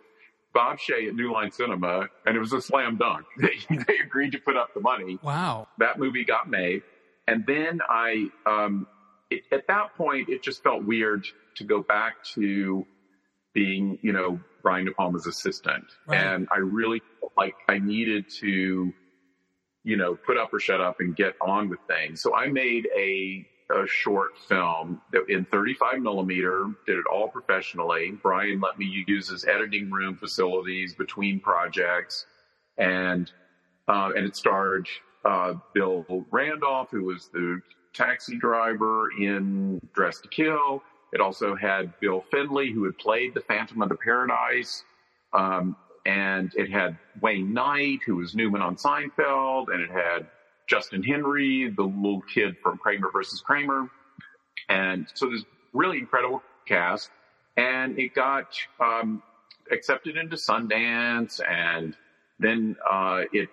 [0.57, 3.27] Bob Shaye at New Line Cinema, and it was a slam dunk.
[3.37, 5.19] They, they agreed to put up the money.
[5.21, 5.67] Wow.
[5.77, 6.81] That movie got made.
[7.27, 8.87] And then I, um,
[9.29, 12.87] it, at that point, it just felt weird to go back to
[13.53, 15.85] being, you know, Brian De Palma's assistant.
[16.07, 16.23] Right.
[16.23, 18.91] And I really felt like I needed to,
[19.83, 22.23] you know, put up or shut up and get on with things.
[22.23, 28.11] So I made a a short film in 35 millimeter, did it all professionally.
[28.21, 32.25] Brian let me use his editing room facilities between projects,
[32.77, 33.31] and
[33.87, 34.87] uh, and it starred
[35.25, 37.61] uh, Bill Randolph, who was the
[37.93, 40.83] taxi driver in Dressed to Kill.
[41.13, 44.83] It also had Bill Finley, who had played the Phantom of the Paradise.
[45.33, 45.75] Um,
[46.05, 50.27] and it had Wayne Knight, who was Newman on Seinfeld, and it had
[50.67, 53.89] Justin Henry, the little kid from Kramer versus Kramer.
[54.69, 57.09] And so this really incredible cast.
[57.55, 59.23] And it got um,
[59.71, 61.95] accepted into Sundance, and
[62.39, 63.49] then uh, it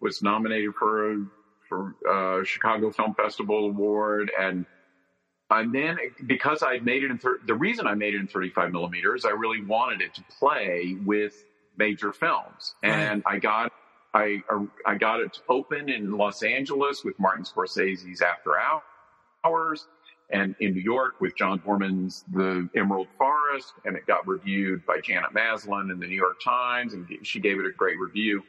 [0.00, 1.26] was nominated for a
[1.68, 4.66] for uh, Chicago Film Festival award, and
[5.50, 8.72] and then because I made it in thir- the reason I made it in 35
[8.72, 11.44] millimeters, I really wanted it to play with
[11.76, 13.72] major films, and I got
[14.14, 14.42] I
[14.86, 18.52] I got it to open in Los Angeles with Martin Scorsese's After
[19.44, 19.86] Hours,
[20.30, 25.00] and in New York with John Boorman's The Emerald Forest, and it got reviewed by
[25.00, 28.42] Janet Maslin in the New York Times, and she gave it a great review.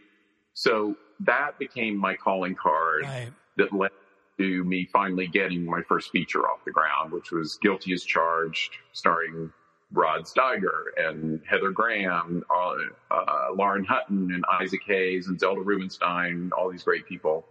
[0.54, 3.32] So that became my calling card Right.
[3.58, 3.92] that led
[4.38, 8.78] to me finally getting my first feature off the ground, which was Guilty as Charged,
[8.94, 9.52] starring
[9.96, 12.76] Rod Steiger and Heather Graham, uh,
[13.12, 17.46] uh, Lauren Hutton and Isaac Hayes and Zelda Rubinstein, all these great people.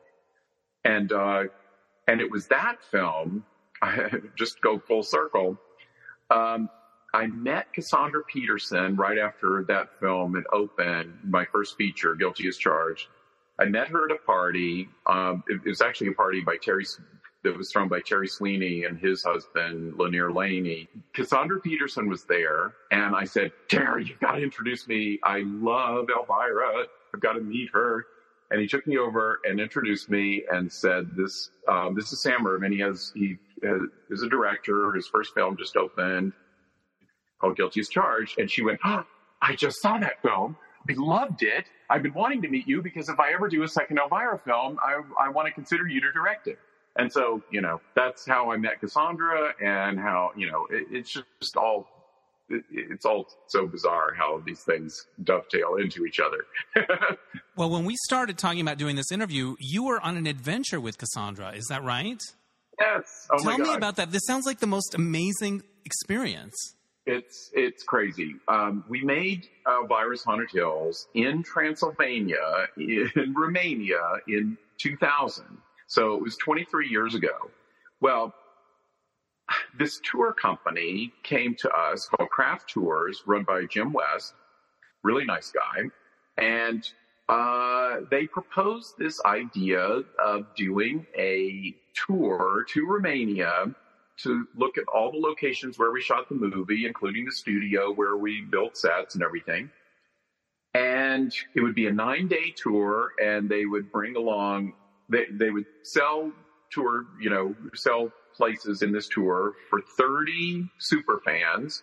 [0.84, 1.44] And, uh,
[2.06, 3.44] and it was that film,
[3.82, 5.58] I, just go full circle.
[6.30, 6.68] Um,
[7.14, 12.56] I met Cassandra Peterson right after that film had opened, my first feature, Guilty as
[12.56, 13.06] Charged.
[13.58, 14.88] I met her at a party.
[15.06, 16.84] Um, it, it was actually a party by Terry
[17.44, 20.88] that was thrown by Terry Sweeney and his husband, Lanier Laney.
[21.12, 25.20] Cassandra Peterson was there, and I said, Terry, you've got to introduce me.
[25.22, 26.86] I love Elvira.
[27.14, 28.06] I've got to meet her.
[28.50, 32.46] And he took me over and introduced me and said, "This, um, this is Sam
[32.46, 32.72] Irvin.
[32.72, 33.80] He has he has,
[34.10, 34.92] is a director.
[34.92, 36.32] His first film just opened
[37.40, 39.04] called Guilty as Charged." And she went, oh,
[39.40, 40.56] "I just saw that film.
[40.88, 41.64] I loved it.
[41.88, 44.78] I've been wanting to meet you because if I ever do a second Elvira film,
[44.80, 46.58] I I want to consider you to direct it."
[46.96, 51.12] And so, you know, that's how I met Cassandra and how, you know, it, it's
[51.12, 51.88] just all,
[52.48, 56.44] it, it's all so bizarre how these things dovetail into each other.
[57.56, 60.98] Well, when we started talking about doing this interview, you were on an adventure with
[60.98, 61.52] Cassandra.
[61.52, 62.20] Is that right?
[62.80, 63.28] yes.
[63.30, 64.10] Oh Tell me about that.
[64.10, 66.54] This sounds like the most amazing experience.
[67.06, 68.34] It's it's crazy.
[68.48, 75.44] Um, we made uh, Elvira's Haunted Hills in Transylvania, in Romania, in 2000.
[75.86, 77.50] So it was 23 years ago.
[78.00, 78.34] Well,
[79.78, 84.34] this tour company came to us called Craft Tours, run by Jim West,
[85.02, 85.84] really nice guy,
[86.38, 86.88] and
[87.28, 91.74] uh, they proposed this idea of doing a
[92.06, 93.74] tour to Romania
[94.16, 98.16] to look at all the locations where we shot the movie, including the studio where
[98.16, 99.70] we built sets and everything.
[100.74, 104.74] And it would be a nine day tour and they would bring along,
[105.08, 106.32] they, they would sell
[106.70, 111.82] tour, you know, sell places in this tour for 30 super fans.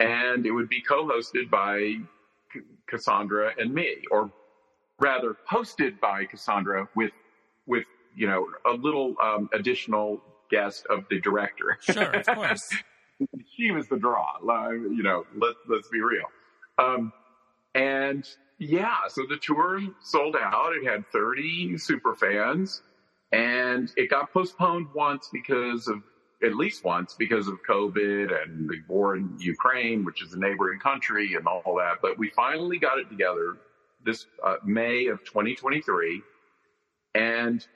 [0.00, 1.96] And it would be co-hosted by
[2.86, 4.30] Cassandra and me, or
[5.00, 7.10] rather hosted by Cassandra with,
[7.66, 10.20] with, you know, a little um, additional
[10.50, 11.78] guest of the director.
[11.80, 12.68] Sure, of course.
[13.56, 14.36] she was the draw.
[14.42, 16.26] like, You know, let let's be real.
[16.78, 17.12] Um,
[17.74, 18.24] and
[18.58, 20.72] yeah, so the tour sold out.
[20.74, 22.82] It had 30 super fans,
[23.32, 26.02] and it got postponed once because of
[26.42, 30.78] at least once because of COVID and the war in Ukraine, which is a neighboring
[30.78, 31.98] country, and all that.
[32.00, 33.56] But we finally got it together
[34.04, 36.22] this uh, May of 2023,
[37.14, 37.66] and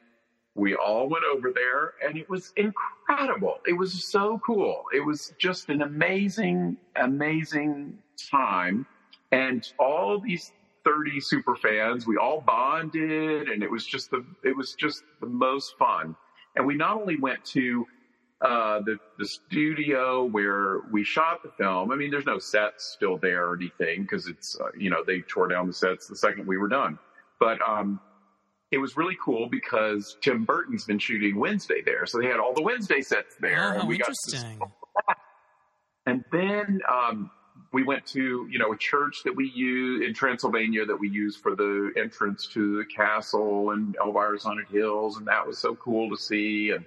[0.55, 3.59] we all went over there and it was incredible.
[3.66, 4.85] It was so cool.
[4.95, 7.99] It was just an amazing, amazing
[8.30, 8.87] time.
[9.30, 10.53] And all these
[10.85, 15.26] 30 super fans, we all bonded and it was just the, it was just the
[15.26, 16.16] most fun.
[16.57, 17.87] And we not only went to,
[18.41, 21.93] uh, the, the studio where we shot the film.
[21.93, 25.20] I mean, there's no sets still there or anything because it's, uh, you know, they
[25.20, 26.99] tore down the sets the second we were done.
[27.39, 28.01] But, um,
[28.72, 32.55] it was really cool because Tim Burton's been shooting Wednesday there, so they had all
[32.55, 33.74] the Wednesday sets there.
[33.76, 34.59] Oh, and we interesting.
[34.59, 35.16] Got
[36.07, 37.30] and then um,
[37.73, 41.37] we went to you know a church that we use in Transylvania that we use
[41.37, 46.11] for the entrance to the castle and Elvira's Haunted Hills, and that was so cool
[46.11, 46.70] to see.
[46.70, 46.85] And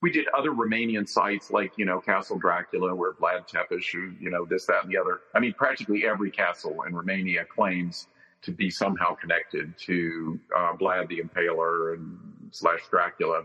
[0.00, 4.44] we did other Romanian sites like you know Castle Dracula, where Vlad Tepes, you know
[4.44, 5.20] this, that, and the other.
[5.34, 8.06] I mean, practically every castle in Romania claims
[8.40, 12.18] to be somehow connected to uh, Vlad the Impaler and
[12.52, 13.42] slash Dracula.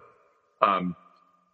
[0.61, 0.95] Um,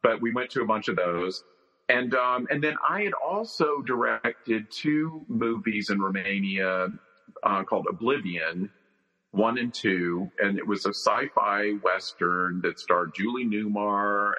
[0.03, 1.43] but we went to a bunch of those.
[1.89, 6.89] And, um, and then I had also directed two movies in Romania,
[7.41, 8.69] uh, called Oblivion,
[9.31, 10.31] one and two.
[10.39, 14.33] And it was a sci-fi Western that starred Julie Newmar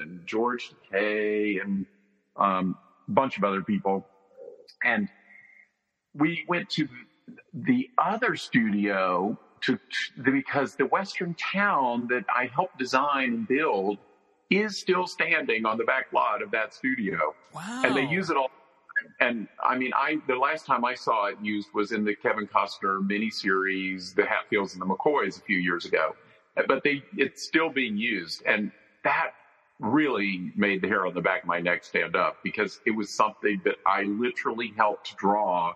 [0.00, 1.84] and George Takei and,
[2.36, 2.76] um,
[3.06, 4.06] a bunch of other people.
[4.82, 5.08] And
[6.14, 6.88] we went to
[7.52, 13.98] the other studio to, to, because the Western town that I helped design and build
[14.50, 17.34] is still standing on the back lot of that studio.
[17.54, 17.82] Wow.
[17.84, 18.50] And they use it all.
[19.20, 22.46] And I mean, I, the last time I saw it used was in the Kevin
[22.46, 26.16] Costner miniseries, The Hatfields and the McCoys a few years ago.
[26.66, 28.42] But they, it's still being used.
[28.44, 28.72] And
[29.04, 29.30] that
[29.78, 33.10] really made the hair on the back of my neck stand up because it was
[33.10, 35.74] something that I literally helped draw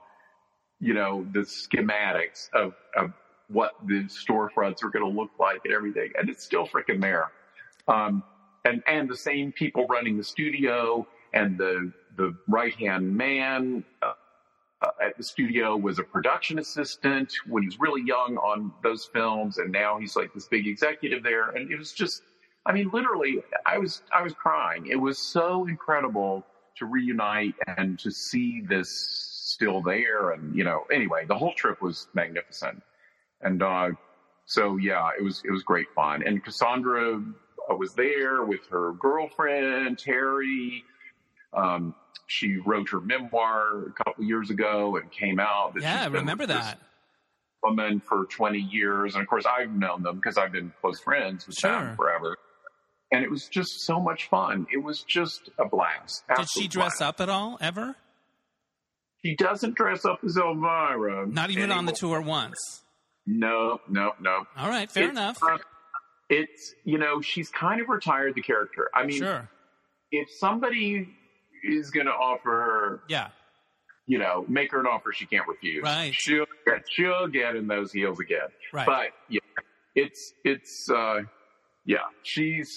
[0.82, 3.12] you know, the schematics of, of
[3.48, 6.10] what the storefronts are going to look like and everything.
[6.18, 7.30] And it's still freaking there.
[7.86, 8.24] Um,
[8.64, 14.12] and, and the same people running the studio and the, the right hand man, uh,
[14.82, 19.04] uh, at the studio was a production assistant when he was really young on those
[19.04, 19.58] films.
[19.58, 21.50] And now he's like this big executive there.
[21.50, 22.22] And it was just,
[22.66, 24.86] I mean, literally, I was, I was crying.
[24.86, 26.44] It was so incredible
[26.78, 30.30] to reunite and to see this still there.
[30.30, 32.82] And, you know, anyway, the whole trip was magnificent.
[33.40, 33.90] And, uh,
[34.46, 36.22] so yeah, it was, it was great fun.
[36.26, 37.22] And Cassandra
[37.78, 40.84] was there with her girlfriend, Terry.
[41.52, 41.94] Um,
[42.26, 45.74] she wrote her memoir a couple years ago and came out.
[45.80, 46.78] yeah, I remember that.
[47.62, 49.14] Woman for 20 years.
[49.14, 51.70] And of course, I've known them because I've been close friends with sure.
[51.70, 52.36] them forever.
[53.12, 54.66] And it was just so much fun.
[54.72, 56.24] It was just a blast.
[56.34, 57.02] Did she dress blast.
[57.02, 57.94] up at all ever?
[59.24, 61.28] She doesn't dress up as Elvira.
[61.28, 61.78] Not even anymore.
[61.78, 62.82] on the tour once.
[63.26, 64.46] No, no, no.
[64.56, 65.38] All right, fair it's, enough.
[66.32, 68.90] It's you know she's kind of retired the character.
[68.94, 69.48] I mean, sure.
[70.10, 71.08] if somebody
[71.62, 73.28] is going to offer her, yeah,
[74.06, 75.82] you know, make her an offer she can't refuse.
[75.84, 76.12] Right.
[76.14, 78.48] She'll get, she'll get in those heels again.
[78.72, 78.86] Right.
[78.86, 79.40] But yeah,
[79.94, 81.20] it's it's uh,
[81.84, 82.70] yeah, she's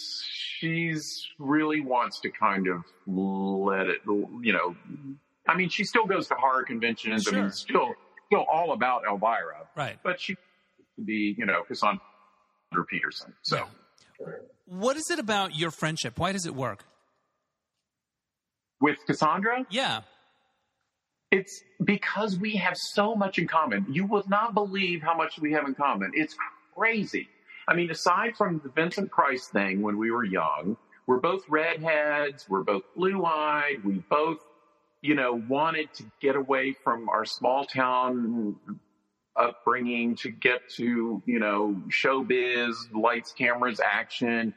[0.60, 4.76] she's really wants to kind of let it, you know,
[5.48, 7.24] I mean, she still goes to horror conventions.
[7.24, 7.38] Sure.
[7.38, 7.94] I mean, still,
[8.28, 9.68] still all about Elvira.
[9.76, 9.98] Right.
[10.04, 12.02] But she to be, you know, Cassandra
[12.90, 13.34] Peterson.
[13.42, 13.66] So,
[14.66, 16.20] what is it about your friendship?
[16.20, 16.84] Why does it work?
[18.82, 19.66] With Cassandra?
[19.70, 20.02] Yeah.
[21.32, 23.86] It's because we have so much in common.
[23.90, 26.12] You would not believe how much we have in common.
[26.14, 26.36] It's
[26.76, 27.28] crazy.
[27.68, 32.46] I mean, aside from the Vincent Price thing when we were young, we're both redheads.
[32.48, 33.84] We're both blue eyed.
[33.84, 34.40] We both
[35.06, 38.56] you know, wanted to get away from our small town
[39.38, 44.54] upbringing to get to, you know, showbiz, lights, cameras, action.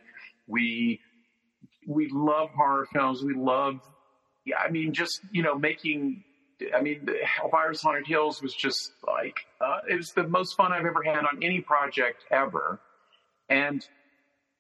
[0.47, 1.01] We,
[1.87, 3.23] we love horror films.
[3.23, 3.81] We love,
[4.57, 6.25] I mean, just, you know, making,
[6.75, 7.09] I mean,
[7.43, 11.19] Elvira's Haunted Hills was just like, uh, it was the most fun I've ever had
[11.19, 12.81] on any project ever.
[13.49, 13.85] And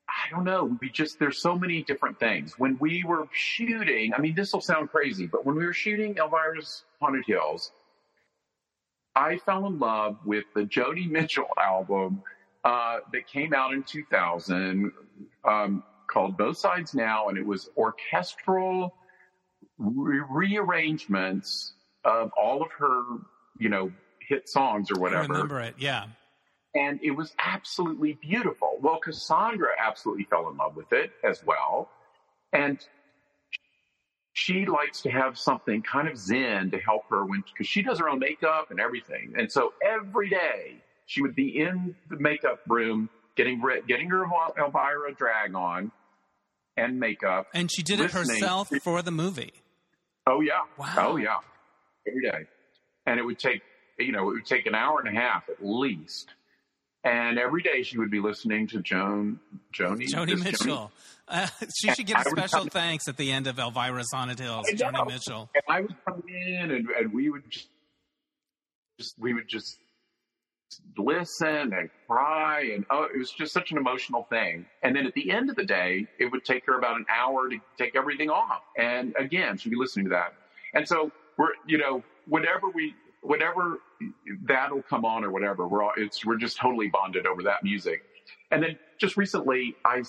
[0.09, 0.77] I don't know.
[0.81, 2.55] We just, there's so many different things.
[2.59, 6.15] When we were shooting, I mean, this will sound crazy, but when we were shooting
[6.15, 7.73] Elvira's Haunted Hills,
[9.19, 12.23] I fell in love with the Joni Mitchell album
[12.65, 14.93] uh, that came out in 2000
[15.45, 18.95] um, called Both Sides Now, and it was orchestral
[19.79, 21.73] re- rearrangements
[22.05, 23.03] of all of her,
[23.59, 23.91] you know,
[24.21, 25.25] hit songs or whatever.
[25.25, 26.07] I remember it, yeah
[26.75, 28.77] and it was absolutely beautiful.
[28.81, 31.89] Well, Cassandra absolutely fell in love with it as well.
[32.53, 32.79] And
[34.49, 37.99] she likes to have something kind of zen to help her when, because she does
[37.99, 39.35] her own makeup and everything.
[39.37, 44.25] And so every day she would be in the makeup room getting getting her
[44.59, 45.93] Elvira drag on
[46.79, 47.49] and makeup.
[47.53, 49.53] And she did it herself for the movie.
[50.27, 50.61] Oh yeah.
[50.79, 50.95] Wow.
[50.97, 51.39] Oh yeah.
[52.07, 52.49] Every day.
[53.05, 53.61] And it would take,
[53.99, 56.31] you know, it would take an hour and a half at least.
[57.09, 59.41] And every day she would be listening to Joan,
[59.73, 60.93] Joni, Joni Mitchell.
[61.27, 64.67] Uh, she should get a special thanks at the end of Elvira's Haunted Hills.
[64.75, 65.49] Joni Mitchell.
[65.55, 67.69] And I would come in and, and we would just,
[68.99, 69.79] just, we would just
[70.99, 74.67] listen and cry and oh, it was just such an emotional thing.
[74.83, 77.49] And then at the end of the day, it would take her about an hour
[77.49, 78.63] to take everything off.
[78.77, 80.35] And again, she'd be listening to that.
[80.75, 83.79] And so we're, you know, whatever we, whatever
[84.45, 88.03] that'll come on or whatever, we're all, it's, we're just totally bonded over that music.
[88.51, 90.03] And then just recently, I,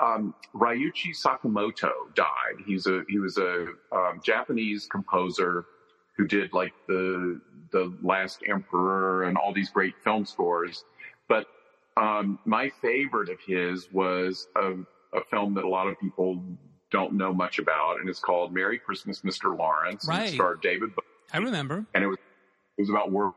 [0.00, 2.62] um, Ryuichi Sakamoto died.
[2.66, 5.66] He's a, he was a um, Japanese composer
[6.16, 10.84] who did like the the Last Emperor and all these great film scores.
[11.28, 11.46] But
[11.96, 14.72] um, my favorite of his was a,
[15.16, 16.42] a film that a lot of people
[16.90, 19.56] don't know much about, and it's called Merry Christmas, Mr.
[19.56, 20.08] Lawrence.
[20.08, 21.86] And It starred David, Bowie, I remember.
[21.94, 22.18] and it was
[22.76, 23.34] it was about World,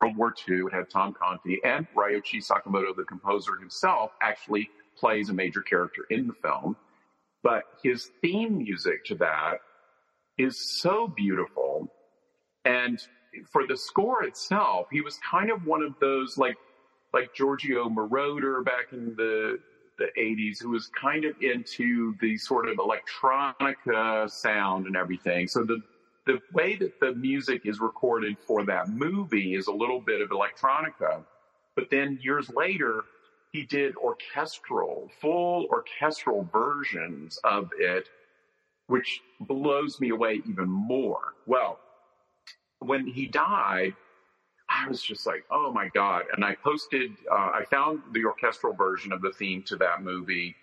[0.00, 0.62] World War II.
[0.66, 6.06] It had Tom Conti and Ryuichi Sakamoto, the composer himself, actually plays a major character
[6.10, 6.76] in the film.
[7.42, 9.58] But his theme music to that
[10.38, 11.92] is so beautiful.
[12.64, 12.98] And
[13.50, 16.56] for the score itself, he was kind of one of those like
[17.12, 19.58] like Giorgio Moroder back in the
[19.98, 25.46] the 80s who was kind of into the sort of electronica sound and everything.
[25.46, 25.80] So the
[26.26, 30.30] the way that the music is recorded for that movie is a little bit of
[30.30, 31.24] electronica.
[31.74, 33.02] But then years later,
[33.52, 38.08] he did orchestral, full orchestral versions of it,
[38.86, 41.34] which blows me away even more.
[41.46, 41.80] Well,
[42.80, 43.94] when he died,
[44.68, 46.24] I was just like, oh my God.
[46.34, 50.54] And I posted, uh, I found the orchestral version of the theme to that movie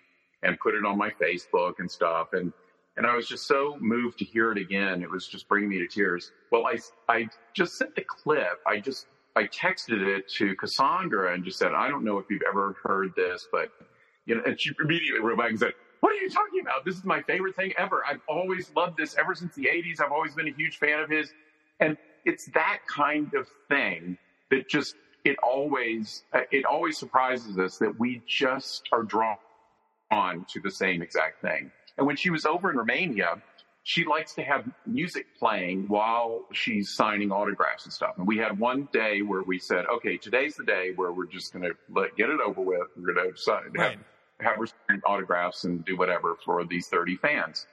[0.42, 2.28] and put it on my Facebook and stuff.
[2.32, 2.52] And,
[2.96, 5.02] and I was just so moved to hear it again.
[5.02, 6.32] It was just bringing me to tears.
[6.50, 6.78] Well, I,
[7.08, 8.60] I just sent the clip.
[8.66, 12.42] I just, I texted it to Cassandra and just said, I don't know if you've
[12.48, 13.70] ever heard this, but,
[14.26, 16.84] you know, and she immediately wrote back and said, what are you talking about?
[16.84, 18.02] This is my favorite thing ever.
[18.08, 20.00] I've always loved this ever since the 80s.
[20.02, 21.32] I've always been a huge fan of his.
[21.78, 24.18] And it's that kind of thing
[24.50, 29.36] that just, it always, it always surprises us that we just are drawn
[30.10, 31.70] on to the same exact thing.
[31.98, 33.42] And when she was over in Romania,
[33.82, 38.14] she likes to have music playing while she's signing autographs and stuff.
[38.18, 41.52] And we had one day where we said, okay, today's the day where we're just
[41.52, 42.88] going to let get it over with.
[42.96, 43.98] We're going to sign, Right.
[44.38, 47.66] have, have her sign autographs and do whatever for these 30 fans.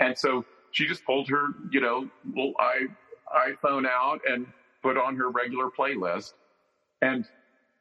[0.00, 2.86] And so she just pulled her, you know, little i
[3.50, 4.46] iPhone out and
[4.82, 6.32] put on her regular playlist.
[7.02, 7.26] And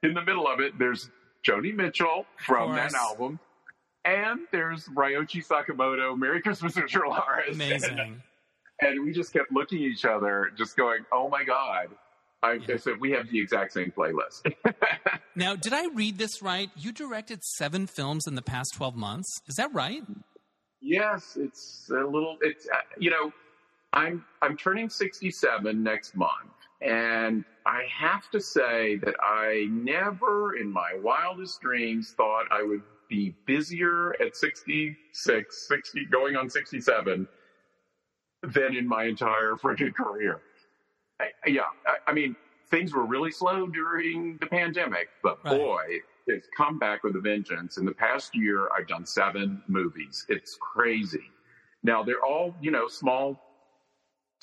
[0.04, 1.10] in the middle of it, there's
[1.46, 3.40] Joni Mitchell from that album.
[4.08, 7.06] And there's Ryuichi Sakamoto, Merry Christmas, Mr.
[7.08, 7.56] Lawrence.
[7.56, 8.22] Amazing.
[8.80, 11.88] And we just kept looking at each other, just going, oh my God.
[12.44, 14.54] I, I said, we have the exact same playlist.
[15.36, 16.70] Now, did I read this right?
[16.76, 19.28] You directed seven films in the past 12 months.
[19.48, 20.02] Is that right?
[20.82, 23.32] yes, it's a little, it's, uh, you know,
[23.94, 26.32] I'm, I'm turning 67 next month.
[26.82, 32.82] And I have to say that I never in my wildest dreams thought I would
[33.10, 37.28] be busier at 66, 60, going on 67
[38.44, 40.42] than in my entire freaking career.
[41.20, 42.36] I, yeah, I, I mean,
[42.70, 45.58] things were really slow during the pandemic, but Right.
[45.58, 45.84] boy,
[46.28, 47.78] it's come back with a vengeance.
[47.78, 50.26] In the past year, I've done seven movies.
[50.30, 51.34] It's crazy.
[51.84, 53.40] Now they're all, you know, small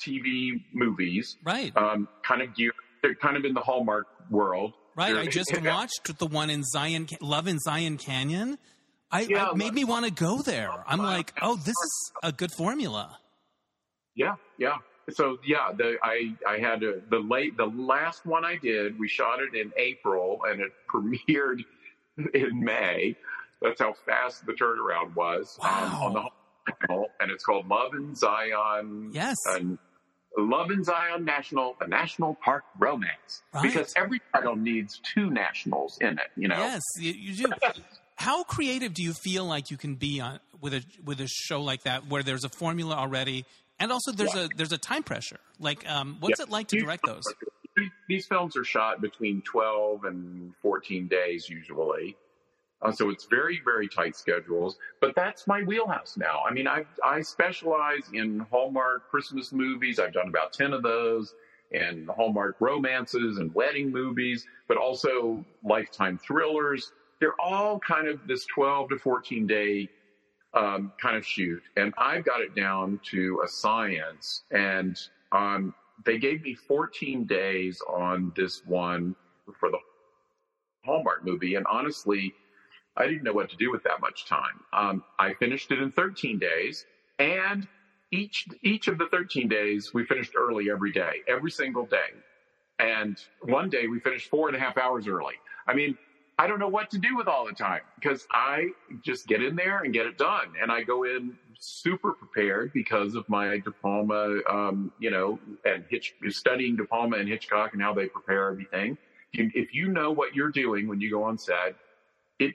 [0.01, 1.75] TV movies, Right.
[1.77, 4.75] um, kind of geared, they're kind of in the Hallmark world.
[4.95, 5.15] Right.
[5.15, 8.57] I just watched the one in Zion, Love in Zion Canyon.
[9.11, 10.71] I, Yeah, it made me want to go there.
[10.87, 13.17] I'm like, oh, this is a good formula.
[14.15, 14.77] Yeah, yeah.
[15.11, 18.97] So yeah, the I I had a, the late the last one I did.
[18.97, 21.63] We shot it in April and it premiered
[22.33, 23.15] in May.
[23.61, 26.31] That's how fast the turnaround was um, on the whole
[26.87, 29.11] channel, and it's called Love in Zion.
[29.13, 29.35] Yes.
[29.47, 29.77] and
[30.37, 33.63] Love in Zion National, a National Park Romance, Right.
[33.63, 36.27] because every title needs two nationals in it.
[36.35, 36.57] You know.
[36.57, 37.53] Yes, you, you do.
[38.17, 41.61] How creative do you feel like you can be on with a with a show
[41.61, 43.45] like that, where there's a formula already,
[43.79, 44.43] and also there's Yeah.
[44.45, 45.39] a there's a time pressure?
[45.59, 46.43] Like, um, what's Yeah.
[46.43, 47.23] it like to direct those?
[48.07, 52.15] These films are shot between 12 and 14 days usually.
[52.85, 56.41] Uh, so it's very, very tight schedules, but that's my wheelhouse now.
[56.47, 59.99] I mean, I, I specialize in Hallmark Christmas movies.
[59.99, 61.33] I've done about 10 of those
[61.71, 66.91] and Hallmark romances and wedding movies, but also lifetime thrillers.
[67.19, 69.89] They're all kind of this 12 to 14 day
[70.53, 71.63] um, kind of shoot.
[71.75, 74.43] And I've got it down to a science.
[74.51, 74.95] And
[75.31, 75.73] um,
[76.05, 79.15] they gave me 14 days on this one
[79.59, 79.79] for the
[80.85, 81.55] Hallmark movie.
[81.55, 82.33] And honestly,
[82.97, 84.63] I didn't know what to do with that much time.
[84.73, 86.85] Um, I finished it in 13 days,
[87.19, 87.67] and
[88.11, 92.13] each each of the 13 days we finished early every day, every single day.
[92.79, 95.35] And one day we finished four and a half hours early.
[95.67, 95.97] I mean,
[96.37, 98.67] I don't know what to do with all the time because I
[99.01, 100.53] just get in there and get it done.
[100.61, 105.85] And I go in super prepared because of my De Palma, um, you know, and
[105.89, 108.97] Hitch, studying De Palma and Hitchcock and how they prepare everything.
[109.31, 111.75] If you, if you know what you're doing when you go on set,
[112.39, 112.53] it,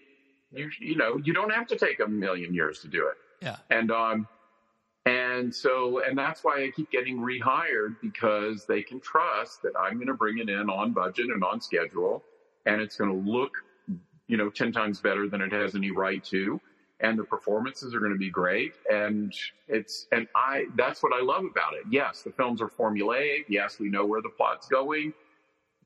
[0.53, 3.17] you, you know, you don't have to take a million years to do it.
[3.43, 3.57] Yeah.
[3.71, 4.29] And, um,
[5.07, 9.95] and so, and that's why I keep getting rehired because they can trust that I'm
[9.95, 12.23] going to bring it in on budget and on schedule
[12.67, 13.53] and it's going to look
[14.31, 16.61] you know, 10 times better than it has any right to.
[17.01, 18.75] And the performances are going to be great.
[18.89, 19.35] And
[19.67, 21.83] it's, and I, that's what I love about it.
[21.91, 23.47] Yes, the films are formulaic.
[23.49, 25.13] Yes, we know where the plot's going,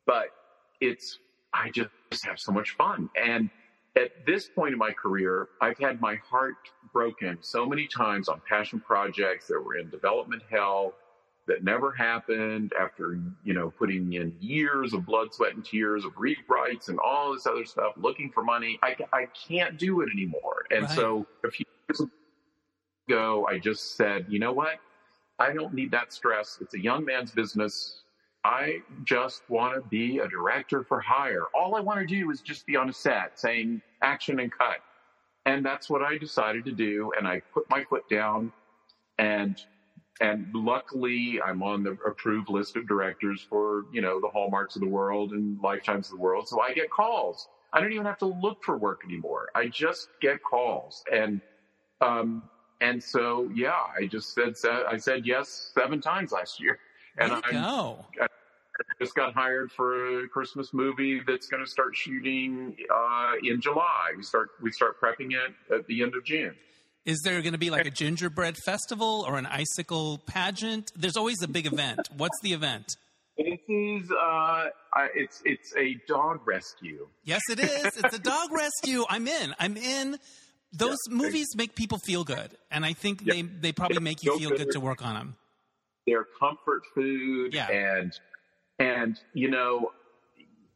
[0.04, 0.26] but
[0.82, 1.18] it's,
[1.54, 1.88] I just
[2.24, 3.08] have so much fun.
[3.16, 3.48] And
[3.96, 6.56] at this point in my career, I've had my heart
[6.92, 10.96] broken so many times on passion projects that were in development hell
[11.46, 16.12] that never happened after, you know, putting in years of blood, sweat, and tears of
[16.14, 18.78] rewrites and all this other stuff, looking for money.
[18.82, 20.64] I, I can't do it anymore.
[20.70, 20.90] And Right.
[20.90, 22.08] so a few years
[23.08, 24.80] ago, I just said, you know what?
[25.40, 26.58] I don't need that stress.
[26.62, 28.03] It's a young man's business.
[28.44, 31.44] I just want to be a director for hire.
[31.54, 34.78] All I want to do is just be on a set saying action and cut.
[35.46, 37.12] And that's what I decided to do.
[37.18, 38.52] And I put my foot down
[39.18, 39.60] and
[40.20, 44.82] and luckily I'm on the approved list of directors for, you know, the hallmarks of
[44.82, 46.48] the world and lifetimes of the world.
[46.48, 47.48] So I get calls.
[47.72, 49.48] I don't even have to look for work anymore.
[49.56, 51.02] I just get calls.
[51.12, 51.40] And,
[52.00, 52.44] um,
[52.80, 54.54] and so, yeah, I just said,
[54.88, 56.78] I said yes seven times last year.
[57.18, 58.06] And I go.
[59.00, 64.12] just got hired for a Christmas movie that's going to start shooting, uh, in July.
[64.16, 66.54] We start, we start prepping it at the end of June.
[67.04, 70.90] Is there going to be like a gingerbread festival or an icicle pageant?
[70.96, 72.00] There's always a big event.
[72.16, 72.86] What's the event?
[73.36, 74.64] This is uh,
[75.14, 77.08] it's it's a dog rescue.
[77.24, 77.96] Yes, it is.
[77.96, 79.04] It's a dog rescue.
[79.10, 79.54] I'm in.
[79.58, 80.18] I'm in.
[80.72, 81.16] Those Yeah.
[81.16, 83.34] movies make people feel good, and I think Yeah.
[83.34, 84.00] they they probably Yeah.
[84.00, 85.36] make you Feel good to work on them.
[86.06, 87.68] They're comfort food, Yeah.
[87.70, 88.12] and
[88.78, 89.92] and you know,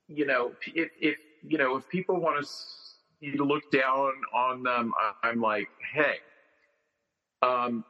[0.08, 2.50] you know if if you know if people want to
[3.20, 6.18] you to look down on them, I'm like, hey,
[7.42, 7.84] um,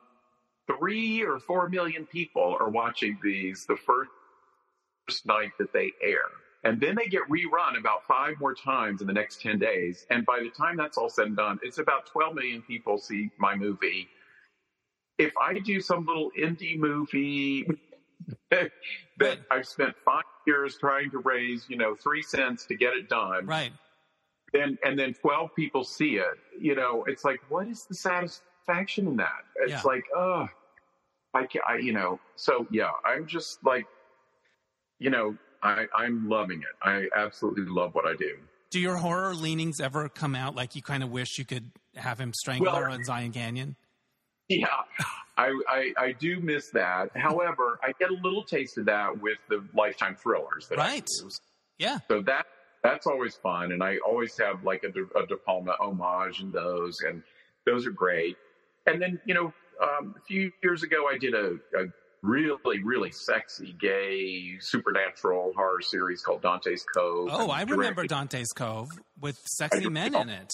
[0.66, 4.10] three or four million people are watching these the first
[5.26, 6.22] night that they air.
[6.64, 10.06] And then they get rerun about five more times in the next 10 days.
[10.10, 13.30] And by the time that's all said and done, it's about 12 million people see
[13.38, 14.10] my movie.
[15.18, 17.66] If I do some little indie movie
[18.50, 23.08] that I've spent five years trying to raise, you know, three cents to get it
[23.08, 23.72] done, Right.
[24.52, 29.08] then and then 12 people see it, you know, it's like, what is the satisfaction
[29.08, 29.44] in that?
[29.56, 29.82] It's Yeah.
[29.84, 30.46] like, oh,
[31.34, 33.86] I, I, you know, so yeah, I'm just like,
[34.98, 36.68] you know, I, I'm loving it.
[36.82, 38.36] I absolutely love what I do.
[38.70, 42.18] Do your horror leanings ever come out like you kind of wish you could have
[42.20, 43.74] him strangle Well- her in Zion Canyon?
[44.48, 44.66] Yeah,
[45.36, 47.10] I, I, I do miss that.
[47.14, 51.06] However, I get a little taste of that with the lifetime thrillers that Right.
[51.78, 51.98] Yeah.
[52.08, 52.46] So that
[52.82, 56.50] that's always fun, and I always have like a, De, a De Palma homage in
[56.50, 57.22] those, and
[57.66, 58.36] those are great.
[58.86, 61.86] And then you know, um, a few years ago, I did a, a
[62.22, 67.28] really really sexy gay supernatural horror series called Dante's Cove.
[67.30, 68.88] Oh, I remember Dante's Cove
[69.20, 70.52] with sexy men in it.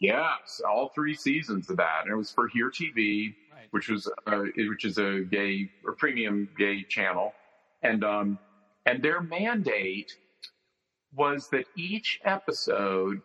[0.00, 3.66] Yes, all three seasons of that, and it was for Here TV, Right.
[3.70, 7.32] which was uh, which is a gay or premium gay channel,
[7.82, 8.38] and um,
[8.86, 10.12] and their mandate
[11.14, 13.20] was that each episode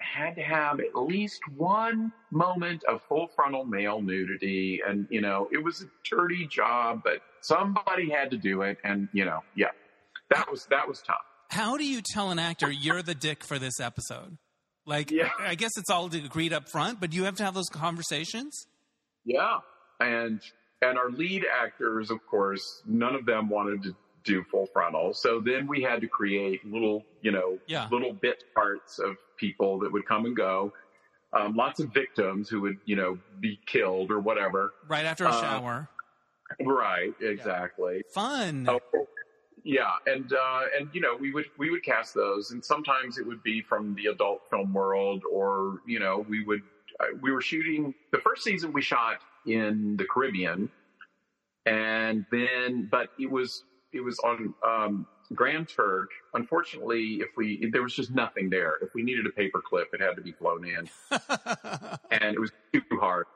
[0.00, 5.48] had to have at least one moment of full frontal male nudity, and you know
[5.52, 9.70] it was a dirty job, but somebody had to do it, and you know, yeah,
[10.30, 11.16] that was that was tough.
[11.50, 14.38] How do you tell an actor you're the dick for this episode?
[14.84, 15.30] Like, Yeah.
[15.38, 18.66] I guess it's all agreed up front, but you have to have those conversations.
[19.24, 19.58] Yeah,
[20.00, 20.40] and
[20.80, 25.14] and our lead actors, of course, none of them wanted to do full frontal.
[25.14, 27.86] So then we had to create little, you know, Yeah.
[27.92, 30.72] little bit parts of people that would come and go.
[31.32, 34.74] Um, lots of victims who would, you know, be killed or whatever.
[34.88, 35.88] Right after a Uh, shower.
[36.60, 38.02] right, exactly.
[38.12, 38.66] Fun.
[38.68, 38.80] Oh,
[39.64, 43.26] yeah, and uh, and you know we would we would cast those, and sometimes it
[43.26, 46.62] would be from the adult film world, or you know we would
[47.00, 50.68] uh, we were shooting the first season we shot in the Caribbean,
[51.66, 56.10] and then but it was it was on um, Grand Turk.
[56.34, 58.74] Unfortunately, if we there was just nothing there.
[58.82, 60.88] If we needed a paper clip, it had to be flown in,
[62.10, 63.26] and it was too hard.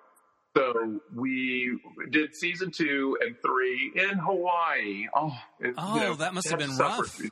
[0.56, 1.78] So we
[2.10, 5.06] did season two and three in Hawaii.
[5.14, 7.06] Oh, it, oh, you know, that must have been suffered.
[7.20, 7.30] rough.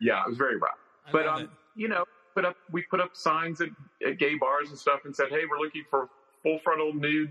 [0.00, 0.76] Yeah, it was very rough.
[1.06, 1.50] I but um, it.
[1.76, 3.68] you know, put up we put up signs at,
[4.06, 6.08] at gay bars and stuff and said, "Hey, we're looking for
[6.42, 7.30] full frontal nude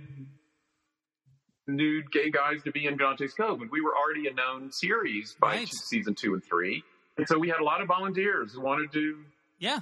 [1.68, 5.36] nude gay guys to be in Dante's Cove," and we were already a known series
[5.40, 5.68] by Right.
[5.70, 6.84] season two and three,
[7.18, 9.24] and so we had a lot of volunteers who wanted to
[9.60, 9.80] Yeah,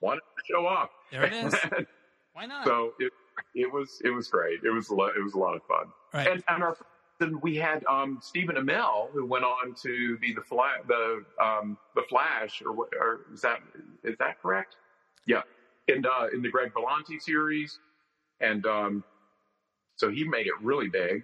[0.00, 0.90] wanted to show off.
[1.10, 1.54] there it is.
[2.34, 2.66] Why not?
[2.66, 3.12] so it
[3.54, 4.60] it was it was great.
[4.62, 5.86] It was a lot, it was a lot of fun.
[6.12, 6.26] right.
[6.28, 6.76] And, and our
[7.20, 11.78] then we had um, Stephen Amell, who went on to be the fla- the um,
[11.94, 13.60] the Flash, or, or is that
[14.02, 14.76] is that correct?
[15.26, 15.42] Yeah,
[15.86, 17.78] in uh, in the Greg Berlanti series,
[18.40, 19.04] and um,
[19.96, 21.22] so he made it really big.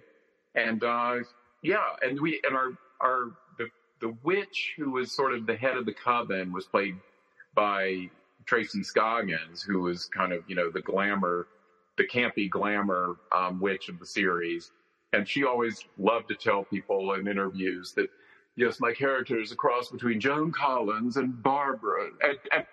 [0.55, 1.17] And uh,
[1.61, 3.67] yeah, and we and our our the
[3.99, 6.95] the witch who was sort of the head of the coven was played
[7.53, 8.09] by
[8.45, 11.47] Tracy Scoggins, who was kind of you know the glamour,
[12.01, 14.71] the campy glamour um, witch of the series
[15.13, 18.09] and she always loved to tell people in interviews that
[18.55, 22.09] yes, my character is a cross between Joan Collins and Barbara.
[22.23, 22.65] And, and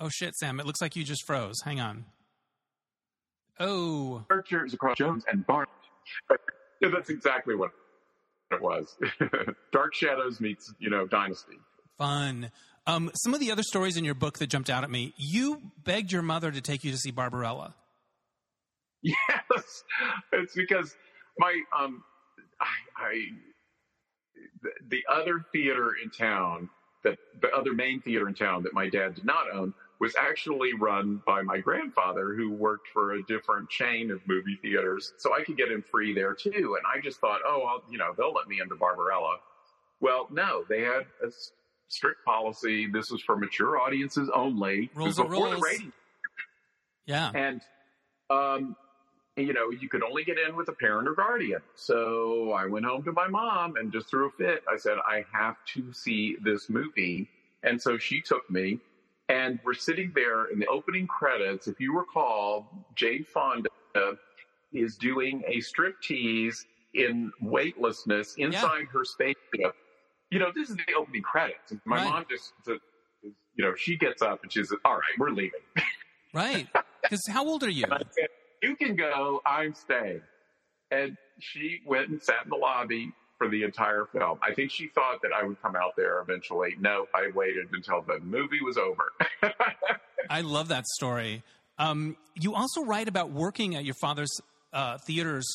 [0.00, 0.60] oh shit, Sam!
[0.60, 1.60] It looks like you just froze.
[1.64, 2.04] Hang on.
[3.60, 5.72] Oh, character is a cross Jones and Barbara.
[6.80, 7.70] Yeah, that's exactly what
[8.52, 8.96] it was.
[9.72, 11.58] Dark Shadows meets you know Dynasty.
[11.96, 12.50] fun.
[12.88, 15.12] Um, some of the other stories in your book that jumped out at me.
[15.18, 17.74] You begged your mother to take you to see Barbarella.
[19.00, 19.84] Yes,
[20.32, 20.96] it's because
[21.38, 22.02] my um,
[22.60, 22.66] I,
[22.96, 23.12] I
[24.60, 26.68] the, the other theater in town
[27.04, 30.74] that the other main theater in town that my dad did not own was actually
[30.74, 35.42] run by my grandfather who worked for a different chain of movie theaters so i
[35.44, 38.32] could get in free there too and i just thought oh I'll, you know they'll
[38.32, 39.36] let me into barbarella
[40.00, 41.30] well no they had a
[41.88, 42.86] strict policy.
[42.86, 44.90] This is for mature audiences only.
[44.94, 45.56] Rules are before rules.
[45.56, 45.92] the rating.
[47.06, 47.30] Yeah.
[47.34, 47.62] and
[48.28, 48.76] um
[49.36, 51.62] you know you could only get in with a parent or guardian.
[51.74, 54.62] So i went home to my mom and just threw a fit.
[54.70, 57.28] I said i have to see this movie.
[57.62, 58.78] And so she took me.
[59.30, 61.66] And we're sitting there in the opening credits.
[61.68, 63.68] If you recall jane fonda
[64.72, 69.74] is doing a strip tease in weightlessness inside her spaceship
[70.30, 72.04] you know this is the opening credits my Right.
[72.04, 72.52] mom just
[73.22, 75.60] you know she gets up and she says all right we're leaving
[76.34, 76.68] Right.
[77.02, 77.86] Because how old are you?
[77.88, 78.28] said,
[78.62, 80.20] You can go, I'm staying.
[80.90, 84.38] And she went and sat in the lobby for the entire film.
[84.42, 86.76] I think she thought that I would come out there eventually.
[86.78, 89.04] No, I waited until the movie was over.
[90.30, 91.42] I love that story.
[91.78, 94.30] Um, you also write about working at your father's
[94.74, 95.46] uh, theaters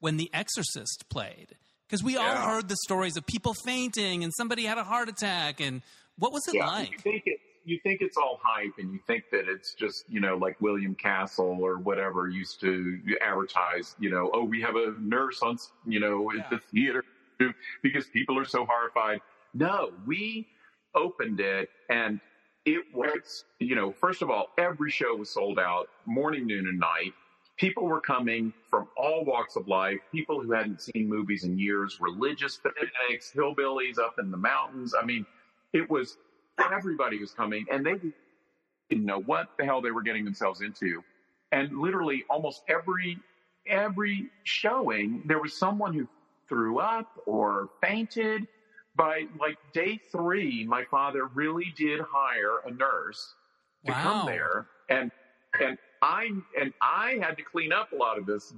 [0.00, 1.54] when The Exorcist played.
[1.88, 5.60] Because we all heard the stories of people fainting and somebody had a heart attack.
[5.60, 5.80] And
[6.18, 7.00] what was it yeah, you like?
[7.00, 10.36] think it, you think it's all hype, and you think that it's just you know
[10.36, 13.94] like William Castle or whatever used to advertise.
[13.98, 17.04] You know, oh, we have a nurse on you know at the theater
[17.82, 19.20] because people are so horrified.
[19.54, 20.46] No, we
[20.94, 22.20] opened it and
[22.64, 26.78] it was you know first of all every show was sold out morning, noon, and
[26.78, 27.12] night.
[27.58, 31.98] People were coming from all walks of life, people who hadn't seen movies in years,
[32.00, 34.94] religious fanatics, hillbillies up in the mountains.
[35.00, 35.26] I mean,
[35.72, 36.18] it was
[36.58, 37.96] everybody was coming and they
[38.90, 41.02] didn't know what the hell they were getting themselves into.
[41.52, 43.22] And literally almost every
[43.66, 46.08] every showing there was someone who
[46.48, 48.46] threw up or fainted.
[48.94, 53.36] By like day three, my father really did hire a nurse
[53.86, 53.94] to Wow.
[53.94, 55.10] come there and
[55.60, 56.30] and I
[56.60, 58.52] and I had to clean up a lot of this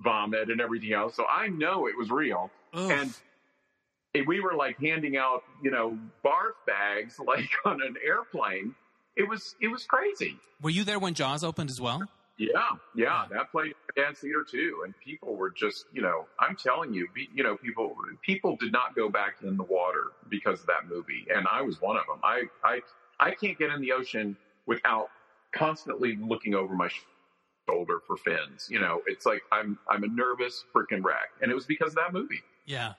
[0.00, 1.14] vomit and everything else.
[1.14, 2.50] So I know it was real.
[4.14, 8.74] And we were like handing out, you know, barf bags like on an airplane.
[9.16, 10.36] It was it was crazy.
[10.62, 12.02] Were you there when Jaws opened as well?
[12.38, 12.48] Yeah,
[12.96, 16.94] yeah, that played at Dance Theater too, and people were just, you know, I'm telling
[16.94, 20.66] you, be, you know, people people did not go back in the water because of
[20.66, 22.18] that movie, and I was one of them.
[22.24, 22.80] I I
[23.20, 25.08] I can't get in the ocean without
[25.54, 26.88] constantly looking over my
[27.68, 28.66] shoulder for fins.
[28.70, 31.96] You know, it's like I'm I'm a nervous freaking wreck, and it was because of
[31.96, 32.42] that movie.
[32.66, 32.94] Yeah.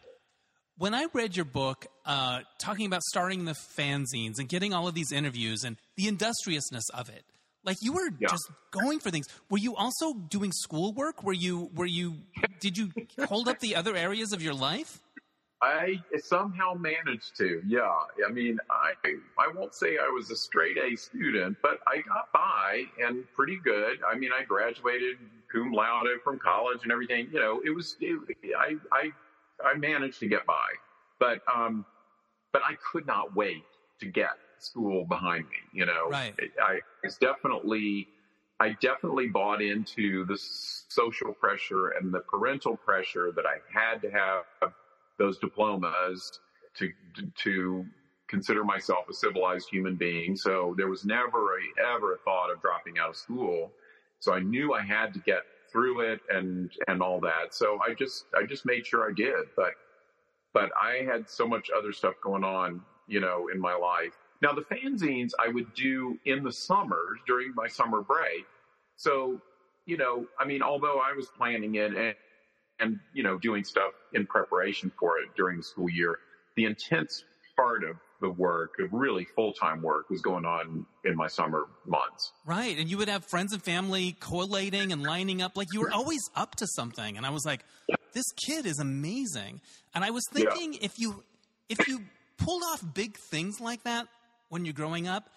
[0.78, 4.96] When I read your book, uh, talking about starting the fanzines and getting all of
[4.96, 7.24] these interviews and the industriousness of it,
[7.66, 8.28] Like you were Yeah.
[8.30, 9.26] just going for things.
[9.50, 11.24] Were you also doing schoolwork?
[11.24, 12.18] Were you were you
[12.60, 12.92] did you
[13.28, 15.00] hold up the other areas of your life?
[15.64, 17.62] I somehow managed to.
[17.66, 17.90] Yeah.
[18.28, 18.94] I mean, I
[19.40, 23.58] I won't say I was a straight A student, but I got by and pretty
[23.64, 24.00] good.
[24.06, 25.18] I mean, I graduated
[25.50, 27.30] cum laude from college and everything.
[27.32, 28.20] You know, it was it,
[28.58, 29.12] I I
[29.64, 30.68] I managed to get by,
[31.18, 31.86] but um,
[32.52, 33.64] but I could not wait
[34.02, 35.58] to get school behind me.
[35.72, 36.36] You know, Right.
[36.62, 38.10] I was definitely.
[38.60, 44.12] I definitely bought into the social pressure and the parental pressure that I had to
[44.12, 44.74] have
[45.24, 46.40] those diplomas
[46.76, 46.92] to
[47.44, 47.86] to
[48.28, 50.36] consider myself a civilized human being.
[50.36, 53.72] So there was never a, ever a thought of dropping out of school.
[54.20, 57.54] So I knew I had to get through it and and all that.
[57.54, 59.46] So I just I just made sure I did.
[59.56, 59.74] But
[60.54, 64.14] but I had so much other stuff going on, you know, in my life.
[64.42, 68.46] Now the fanzines I would do in the summers during my summer break.
[68.98, 69.40] So
[69.86, 72.16] you know, I mean, although I was planning it and
[72.84, 76.20] and you know doing stuff in preparation for it during the school year
[76.56, 77.24] the intense
[77.56, 82.32] part of the work of really full-time work was going on in my summer months
[82.46, 82.78] Right.
[82.78, 85.56] And you would have friends and family collating and lining up.
[85.56, 87.16] Like you were always up to something.
[87.18, 87.62] And I was like,
[88.14, 89.62] this kid is amazing.
[89.96, 90.44] And I was Yeah.
[90.44, 91.24] thinking if you
[91.70, 92.02] if you
[92.38, 94.08] pulled off big things like that
[94.50, 95.30] when you're growing up,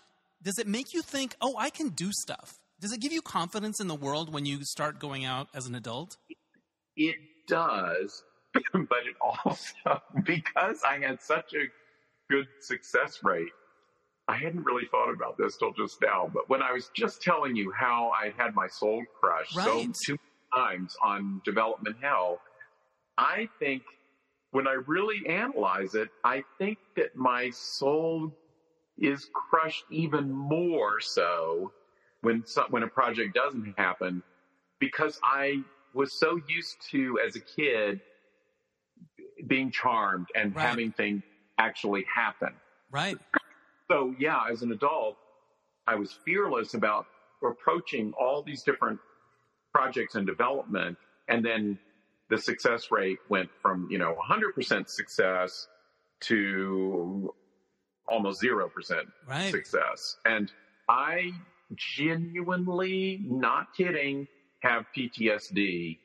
[0.43, 2.55] does it make you think, oh, I can do stuff?
[2.81, 5.75] Does it give you confidence in the world when you start going out as an
[5.75, 6.17] adult?
[6.97, 7.17] it
[7.47, 8.25] does
[8.73, 9.75] but it also
[10.25, 11.67] because i had such a
[12.31, 13.49] good success rate
[14.29, 17.57] i hadn't really thought about this till just now but when i was just telling
[17.57, 19.89] you how i had my soul crushed so Right.
[20.07, 20.17] two
[20.55, 22.41] times on development hell
[23.19, 23.83] i think
[24.53, 28.33] when i really analyze it i think that my soul
[28.99, 31.73] is crushed even more so
[32.23, 34.23] when some, when a project doesn't happen
[34.81, 35.63] because I
[35.97, 38.01] was so used to as a kid
[39.47, 40.67] being charmed and Right.
[40.67, 41.23] having things
[41.59, 42.61] actually happen.
[42.91, 43.19] Right.
[43.91, 45.19] So yeah, as an adult,
[45.87, 47.07] I was fearless about
[47.45, 49.01] approaching all these different
[49.75, 51.79] projects and development and then
[52.31, 55.69] the success rate went from, you know, 100% success
[56.23, 57.31] to
[58.09, 59.51] almost 0% Right.
[59.51, 60.19] success.
[60.25, 60.53] And
[60.89, 61.33] I
[61.75, 64.29] genuinely, not kidding,
[64.67, 65.99] have PTSD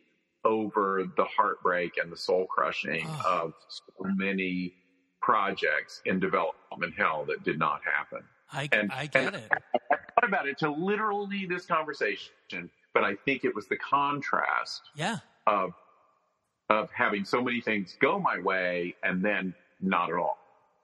[0.43, 3.43] over the heartbreak and the soul crushing Oh.
[3.45, 3.83] of so
[4.15, 4.73] many
[5.21, 8.23] projects in development hell that did not happen.
[8.51, 9.51] I, And- I get and- it.
[9.91, 14.81] I thought about it to literally this conversation, but I think it was the contrast
[14.95, 15.19] Yeah.
[15.47, 15.73] of
[16.69, 20.37] of having so many things go my way and then not at all.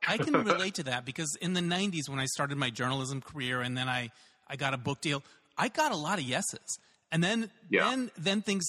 [0.05, 3.61] I can relate to that because in the 90s when I started my journalism career
[3.61, 4.11] and then I,
[4.49, 5.23] I got a book deal,
[5.57, 6.77] I got a lot of yeses.
[7.11, 7.89] And then Yeah.
[7.89, 8.65] then then things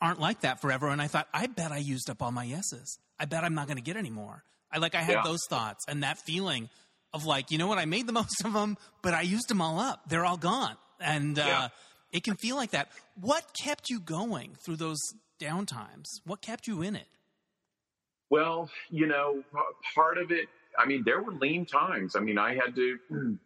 [0.00, 2.98] aren't like that forever and I thought I bet I used up all my yeses.
[3.18, 4.44] I bet I'm not going to get any more.
[4.70, 5.22] I like I had Yeah.
[5.22, 6.68] those thoughts and that feeling
[7.14, 9.60] of like, you know what, I made the most of them, but I used them
[9.62, 10.08] all up.
[10.08, 10.76] They're all gone.
[11.00, 11.68] And uh, Yeah.
[12.12, 12.88] it can feel like that.
[13.20, 14.98] What kept you going through those
[15.40, 16.04] downtimes?
[16.24, 17.06] What kept you in it?
[18.30, 19.42] Well, you know,
[19.94, 20.48] part of it,
[20.78, 22.14] I mean, there were lean times.
[22.14, 22.98] I mean, I had to,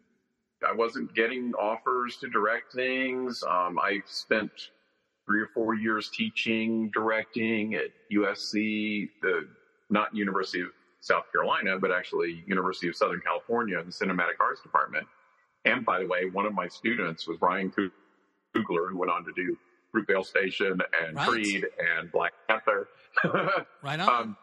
[0.68, 3.42] I wasn't getting offers to direct things.
[3.42, 4.50] Um, I spent
[5.26, 9.48] three or four years teaching, directing at USC, the,
[9.90, 10.68] not University of
[11.00, 15.06] South Carolina, but actually University of Southern California in the Cinematic Arts Department.
[15.64, 19.32] And by the way, one of my students was Ryan Coogler, who went on to
[19.34, 19.56] do
[19.94, 21.28] Fruitvale Station and Right.
[21.28, 21.66] Creed
[21.98, 22.88] and Black Panther.
[23.82, 24.08] Right on.
[24.08, 24.36] um,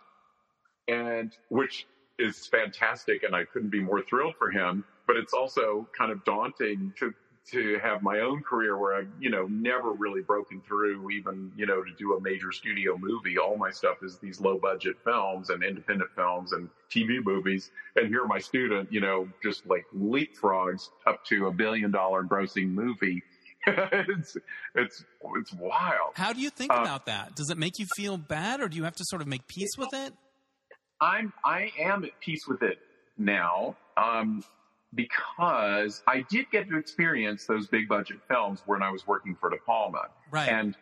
[0.87, 1.87] and which
[2.19, 4.83] is fantastic, and I couldn't be more thrilled for him.
[5.07, 7.13] But it's also kind of daunting to
[7.51, 11.65] to have my own career where I've you know never really broken through, even you
[11.65, 13.37] know to do a major studio movie.
[13.39, 17.71] All my stuff is these low budget films and independent films and TV movies.
[17.95, 22.69] And here, my student, you know, just like leapfrogs up to a billion dollar grossing
[22.69, 23.23] movie.
[23.67, 24.37] it's
[24.75, 25.03] it's
[25.35, 26.11] it's wild.
[26.15, 27.35] How do you think Uh, about that?
[27.35, 29.71] Does it make you feel bad, or do you have to sort of make peace
[29.77, 30.13] with it?
[31.01, 32.77] I'm I am at peace with it
[33.17, 34.43] now um,
[34.93, 39.49] because I did get to experience those big budget films when I was working for
[39.49, 40.49] De Palma, Right.
[40.49, 40.75] and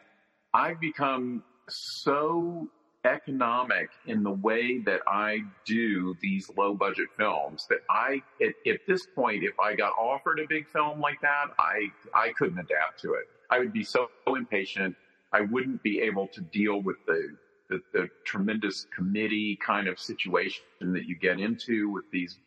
[0.53, 2.67] I've become so
[3.05, 8.79] economic in the way that I do these low budget films that I at, at
[8.87, 13.01] this point, if I got offered a big film like that, I I couldn't adapt
[13.01, 13.25] to it.
[13.49, 14.95] I would be so impatient.
[15.31, 17.29] I wouldn't be able to deal with the
[17.69, 22.39] the, the tremendous committee kind of situation that you get into with these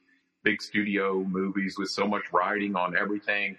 [0.42, 3.56] big studio movies with so much writing on everything.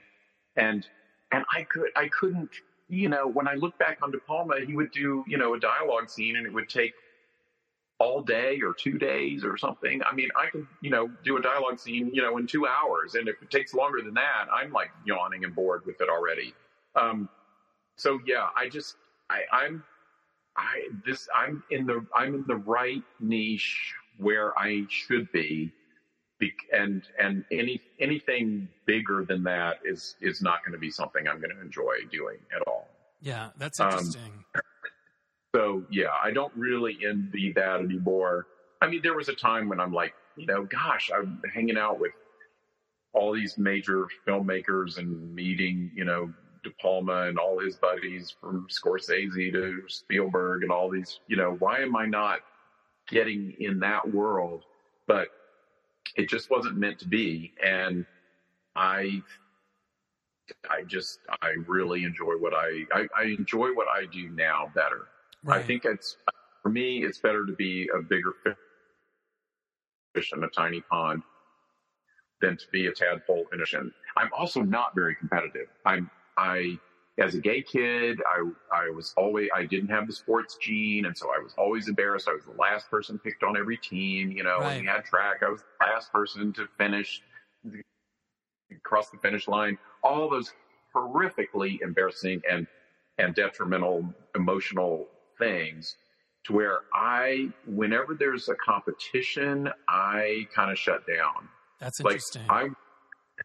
[0.55, 0.87] and
[1.31, 2.49] and I could I couldn't
[2.89, 5.59] you know when I look back on De Palma, he would do you know a
[5.59, 6.93] dialogue scene, and it would take
[8.01, 10.01] all day or two days or something.
[10.03, 13.13] I mean, I could, you know, do a dialogue scene, you know, in two hours.
[13.13, 16.55] And if it takes longer than that, I'm like yawning and bored with it already.
[16.95, 17.29] Um,
[17.97, 18.95] so yeah, I just,
[19.29, 19.83] I, I'm,
[20.61, 25.73] I, this, I'm in the, I'm in the right niche where I should be.
[26.73, 31.39] And, and any, anything bigger than that is, is not going to be something I'm
[31.41, 32.87] going to enjoy doing at all.
[33.21, 33.49] Yeah.
[33.57, 34.43] That's interesting.
[34.55, 34.61] Um,
[35.55, 38.47] so yeah, I don't really envy that anymore.
[38.81, 41.99] I mean, there was a time when I'm like, you know, gosh, I'm hanging out
[41.99, 42.13] with
[43.13, 46.33] all these major filmmakers and meeting, you know,
[46.63, 51.55] De Palma and all his buddies from Scorsese to Spielberg and all these, you know,
[51.59, 52.39] why am I not
[53.09, 54.63] getting in that world?
[55.07, 55.29] But
[56.15, 57.53] it just wasn't meant to be.
[57.63, 58.05] And
[58.75, 59.21] I,
[60.69, 65.07] I just, I really enjoy what I, I, I enjoy what I do now better.
[65.43, 65.59] Right.
[65.59, 66.17] I think it's
[66.61, 68.33] for me, it's better to be a bigger
[70.13, 71.23] fish in a tiny pond
[72.41, 73.91] than to be a tadpole in a ocean.
[74.17, 75.67] I'm also not very competitive.
[75.85, 76.09] I'm
[76.41, 76.77] I
[77.17, 81.15] as a gay kid, I I was always I didn't have the sports gene, and
[81.15, 82.27] so I was always embarrassed.
[82.27, 84.31] I was the last person picked on every team.
[84.31, 84.75] You know, right.
[84.75, 87.21] when we had track, I was the last person to finish
[88.83, 89.77] cross the finish line.
[90.03, 90.53] All those
[90.95, 92.65] horrifically embarrassing and
[93.17, 95.95] and detrimental emotional things
[96.45, 101.47] to where I, whenever there's a competition, I kind of shut down.
[101.79, 102.47] That's interesting.
[102.47, 102.90] Like, I,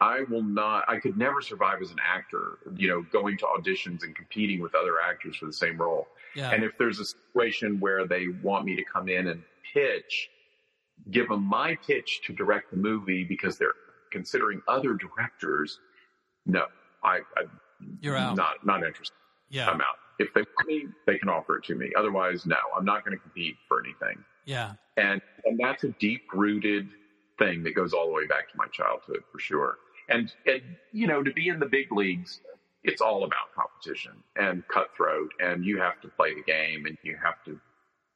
[0.01, 4.03] I will not, I could never survive as an actor, you know, going to auditions
[4.03, 6.07] and competing with other actors for the same role.
[6.35, 6.51] Yeah.
[6.51, 9.41] And if there's a situation where they want me to come in and
[9.73, 10.29] pitch,
[11.11, 13.73] give them my pitch to direct the movie because they're
[14.11, 15.79] considering other directors,
[16.45, 16.65] no,
[17.03, 17.43] I, I
[18.01, 18.35] you're out.
[18.35, 19.15] Not, not interested.
[19.49, 19.69] Yeah.
[19.69, 21.91] I'm out if they want me, they can offer it to me.
[21.97, 24.23] Otherwise, no, I'm not going to compete for anything.
[24.45, 24.73] Yeah.
[24.97, 26.89] And, and that's a deep rooted
[27.37, 29.77] thing that goes all the way back to my childhood for sure.
[30.09, 32.39] And, and, you know, to be in the big leagues,
[32.83, 37.17] it's all about competition and cutthroat and you have to play the game and you
[37.21, 37.59] have to,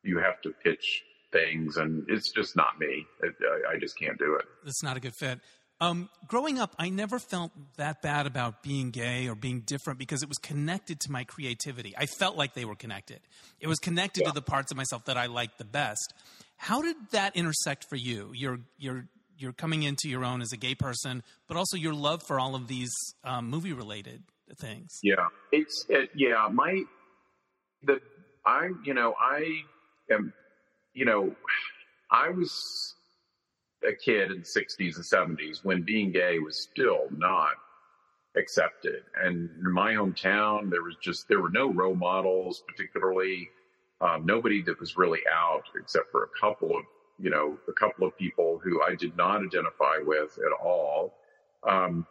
[0.03, 3.05] you have to pitch things and it's just not me.
[3.23, 4.45] I, I just can't do it.
[4.65, 5.39] It's not a good fit.
[5.81, 10.21] Um, growing up, I never felt that bad about being gay or being different because
[10.21, 11.95] it was connected to my creativity.
[11.97, 13.19] I felt like they were connected.
[13.59, 14.27] It was connected yeah.
[14.27, 16.13] to the parts of myself that I liked the best.
[16.57, 18.29] How did that intersect for you?
[18.35, 19.05] You're you're
[19.41, 22.55] you're coming into your own as a gay person, but also your love for all
[22.55, 24.23] of these um, movie related
[24.57, 24.99] things.
[25.03, 26.47] Yeah, it's it, yeah.
[26.51, 26.83] My
[27.83, 27.99] the
[28.45, 29.61] I you know I
[30.11, 30.33] am
[30.93, 31.35] you know
[32.11, 32.51] I was
[33.87, 37.53] a kid in the 60s and 70s when being gay was still not
[38.37, 39.03] accepted.
[39.21, 43.49] And in my hometown, there was just, there were no role models, particularly,
[43.99, 46.83] um, nobody that was really out except for a couple of,
[47.21, 51.13] you know, a couple of people who I did not identify with at all.
[51.67, 52.07] Um,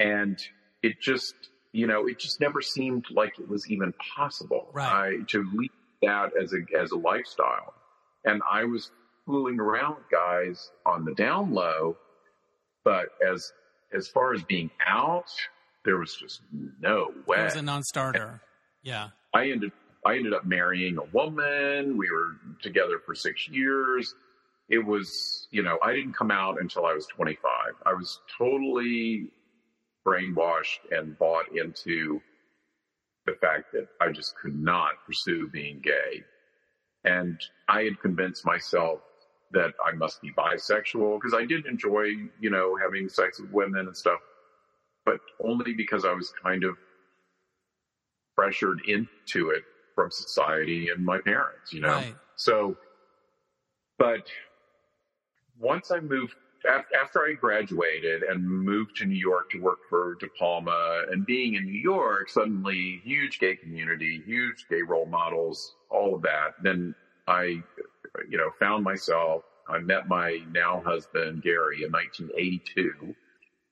[0.00, 0.38] and
[0.82, 1.34] it just,
[1.72, 5.18] you know, it just never seemed like it was even possible right.
[5.20, 5.70] I, to lead
[6.02, 7.74] that as a, as a lifestyle.
[8.24, 8.90] And I was
[9.26, 11.96] fooling around with guys on the down low,
[12.84, 13.52] but as
[13.92, 15.30] as far as being out,
[15.84, 16.42] there was just
[16.78, 17.40] no way.
[17.40, 18.42] It was a non-starter.
[18.82, 19.08] Yeah.
[19.34, 19.72] I ended
[20.08, 21.98] I ended up marrying a woman.
[21.98, 24.14] We were together for six years.
[24.70, 27.42] It was, you know, I didn't come out until I was 25.
[27.84, 29.28] I was totally
[30.06, 32.22] brainwashed and bought into
[33.26, 36.24] the fact that I just could not pursue being gay.
[37.04, 37.38] And
[37.68, 39.00] I had convinced myself
[39.52, 42.04] that I must be bisexual because I did enjoy,
[42.40, 44.20] you know, having sex with women and stuff,
[45.04, 46.76] but only because I was kind of
[48.34, 49.64] pressured into it
[49.98, 51.88] from society and my parents, you know.
[51.88, 52.14] Right.
[52.36, 52.76] So,
[53.98, 54.28] but
[55.58, 56.36] once I moved
[56.94, 61.54] after I graduated and moved to New York to work for De Palma and being
[61.54, 66.54] in New York, suddenly huge gay community, huge gay role models, all of that.
[66.62, 66.94] Then
[67.26, 67.60] I
[68.30, 69.42] you know, found myself.
[69.68, 73.16] I met my now husband Gary in 1982,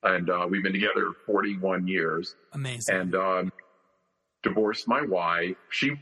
[0.03, 2.35] and uh, we've been together 41 years.
[2.51, 2.95] Amazing.
[2.95, 3.51] And um,
[4.43, 5.55] divorced my wife.
[5.69, 5.93] She,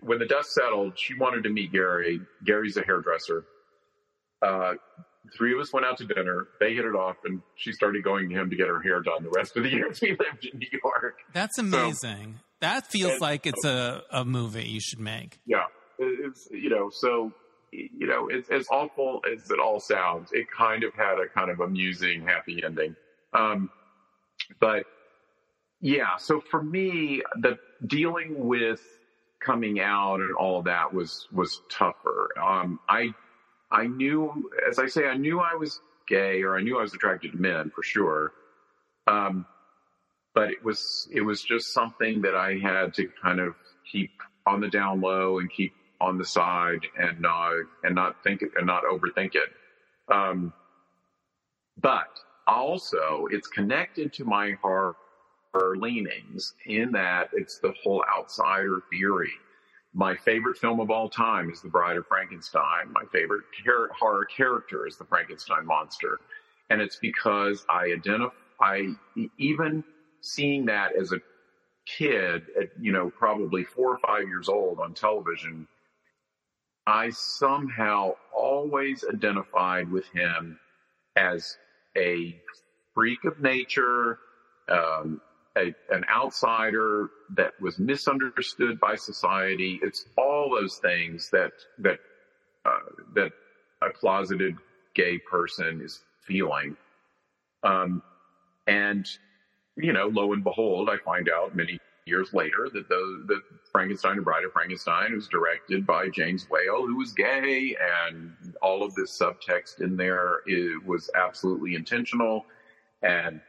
[0.00, 2.20] when the dust settled, she wanted to meet Gary.
[2.44, 3.44] Gary's a hairdresser.
[4.42, 4.74] Uh,
[5.36, 6.48] three of us went out to dinner.
[6.58, 9.22] They hit it off, and she started going to him to get her hair done
[9.22, 11.18] the rest of the years we lived in New York.
[11.32, 12.34] That's amazing.
[12.36, 15.40] So, that feels and, like it's a, a movie you should make.
[15.46, 15.64] Yeah.
[15.98, 17.32] It's, you know, so
[17.72, 21.50] you know, it's as awful as it all sounds, it kind of had a kind
[21.50, 22.96] of amusing, happy ending.
[23.32, 23.70] Um,
[24.60, 24.84] but
[25.80, 26.16] yeah.
[26.18, 28.80] So for me, the dealing with
[29.40, 32.28] coming out and all that was was tougher.
[32.40, 33.14] Um, I
[33.70, 36.94] I knew, as I say, I knew I was gay, or I knew I was
[36.94, 38.32] attracted to men for sure.
[39.06, 39.46] Um,
[40.34, 43.54] but it was it was just something that I had to kind of
[43.90, 44.10] keep
[44.46, 48.50] on the down low and keep on the side and not and not think it
[48.56, 49.50] and not overthink it.
[50.12, 50.52] Um,
[51.80, 52.08] but
[52.46, 54.96] also, it's connected to my horror
[55.54, 59.32] leanings in that it's the whole outsider theory.
[59.92, 62.92] My favorite film of all time is The Bride of Frankenstein.
[62.92, 66.18] My favorite char- horror character is the Frankenstein monster.
[66.70, 68.82] And it's because I identify,
[69.38, 69.82] even
[70.20, 71.18] seeing that as a
[71.86, 75.66] kid at, you know, probably four or five years old on television,
[76.86, 80.60] I somehow always identified with him
[81.16, 81.56] as
[81.96, 82.40] a
[82.94, 84.18] freak of nature,
[84.68, 85.20] um,
[85.56, 89.80] a, an outsider that was misunderstood by society.
[89.82, 91.98] It's all those things that that
[92.64, 92.78] uh,
[93.14, 93.32] that
[93.82, 94.56] a closeted
[94.94, 96.76] gay person is feeling.
[97.62, 98.02] Um,
[98.66, 99.06] and
[99.76, 103.40] you know, lo and behold, I find out many years later that the, the
[103.70, 107.76] Frankenstein and Bride of Frankenstein was directed by James Whale, who was gay,
[108.08, 110.40] and all of this subtext in there
[110.84, 112.44] was absolutely intentional.
[113.02, 113.40] And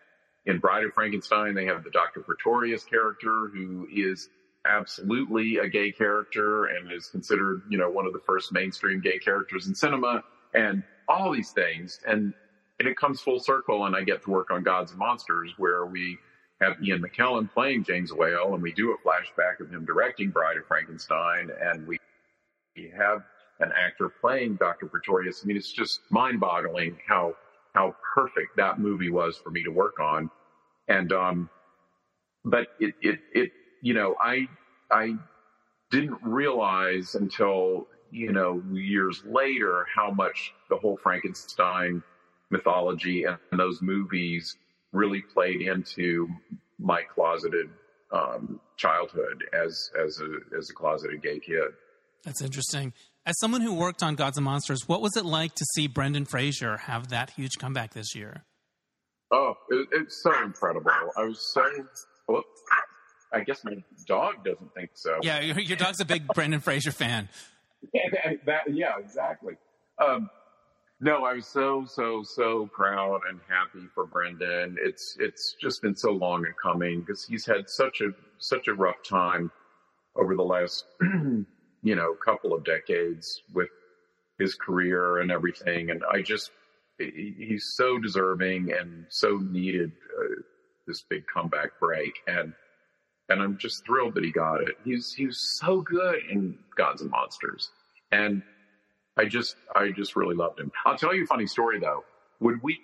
[0.45, 2.21] in Bride of Frankenstein, they have the Dr.
[2.21, 4.29] Pretorius character, who is
[4.65, 9.19] absolutely a gay character and is considered, you know, one of the first mainstream gay
[9.19, 10.23] characters in cinema,
[10.53, 11.99] and all these things.
[12.07, 12.33] And
[12.79, 15.85] and it comes full circle, and I get to work on Gods and Monsters, where
[15.85, 16.17] we
[16.61, 20.57] have Ian McKellen playing James Whale, and we do a flashback of him directing Bride
[20.57, 21.99] of Frankenstein, and we,
[22.75, 23.23] we have
[23.59, 24.87] an actor playing Dr.
[24.87, 25.41] Pretorius.
[25.43, 27.35] I mean, it's just mind-boggling how
[27.73, 30.29] how perfect that movie was for me to work on,
[30.87, 31.49] and um,
[32.43, 33.51] but it it it
[33.81, 34.47] you know I
[34.91, 35.15] I
[35.89, 42.03] didn't realize until you know years later how much the whole Frankenstein
[42.49, 44.57] mythology and those movies
[44.91, 46.27] really played into
[46.79, 47.69] my closeted
[48.11, 51.71] um, childhood as as a as a closeted gay kid.
[52.23, 52.93] That's interesting.
[53.25, 56.25] As someone who worked on Gods and Monsters, what was it like to see Brendan
[56.25, 58.43] Fraser have that huge comeback this year?
[59.31, 60.91] Oh, it, it's so incredible!
[61.15, 61.63] I was so.
[62.27, 62.47] Whoops.
[63.33, 63.75] I guess my
[64.07, 65.19] dog doesn't think so.
[65.21, 67.29] Yeah, your, your dog's a big Brendan Fraser fan.
[67.93, 69.53] Yeah, that, that, yeah, exactly.
[69.99, 70.29] Um,
[70.99, 74.77] no, I was so, so, so proud and happy for Brendan.
[74.79, 78.73] It's, it's just been so long in coming because he's had such a, such a
[78.73, 79.51] rough time
[80.15, 80.85] over the last,
[81.83, 83.69] you know, couple of decades with
[84.37, 85.89] his career and everything.
[85.89, 86.51] And I just,
[86.97, 90.41] he's so deserving and so needed uh,
[90.87, 92.13] this big comeback break.
[92.27, 92.53] And,
[93.29, 94.75] and I'm just thrilled that he got it.
[94.83, 97.69] He's, he was so good in Gods and Monsters.
[98.11, 98.43] And
[99.17, 100.71] I just, I just really loved him.
[100.85, 102.03] I'll tell you a funny story though.
[102.39, 102.79] When we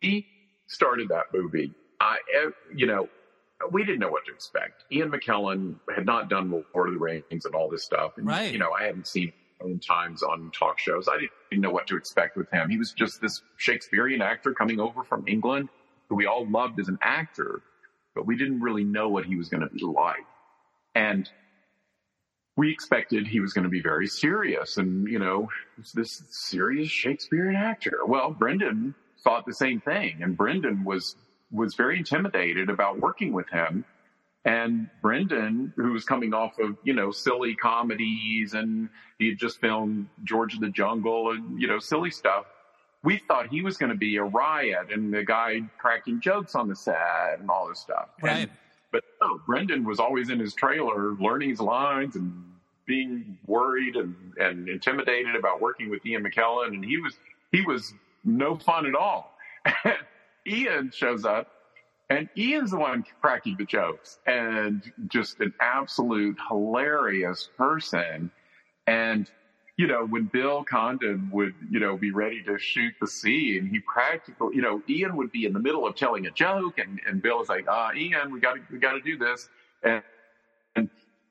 [0.00, 0.26] he
[0.66, 2.18] started that movie, I,
[2.74, 3.08] you know,
[3.72, 4.84] we didn't know what to expect.
[4.92, 8.12] Ian McKellen had not done Lord of the Rings and all this stuff.
[8.16, 8.52] And, right.
[8.52, 11.08] You know, I hadn't seen him times on talk shows.
[11.08, 11.18] I
[11.50, 12.70] didn't know what to expect with him.
[12.70, 15.68] He was just this Shakespearean actor coming over from England
[16.08, 17.60] who we all loved as an actor,
[18.14, 20.24] but we didn't really know what he was going to be like.
[20.94, 21.28] And
[22.56, 25.48] we expected he was going to be very serious and, you know,
[25.94, 27.98] this serious Shakespearean actor.
[28.06, 31.14] Well, Brendan thought the same thing and Brendan was,
[31.50, 33.84] was very intimidated about working with him.
[34.44, 38.88] And Brendan, who was coming off of, you know, silly comedies and
[39.18, 42.46] he had just filmed George of the Jungle and, you know, silly stuff.
[43.04, 46.68] We thought he was going to be a riot and the guy cracking jokes on
[46.68, 48.08] the set and all this stuff.
[48.22, 48.42] Right.
[48.42, 48.50] And,
[48.90, 52.44] but no, Brendan was always in his trailer learning his lines and
[52.86, 57.14] being worried and, and intimidated about working with Ian McKellen, and he was
[57.52, 57.92] he was
[58.24, 59.36] no fun at all.
[60.48, 61.48] Ian shows up,
[62.10, 68.30] and Ian's the one cracking the jokes, and just an absolute hilarious person.
[68.86, 69.30] And
[69.78, 73.78] you know, when Bill Condon would, you know, be ready to shoot the scene, he
[73.78, 77.22] practically, you know, Ian would be in the middle of telling a joke and, and
[77.22, 79.48] Bill is like, ah, Ian, we gotta, we gotta do this.
[79.84, 80.02] And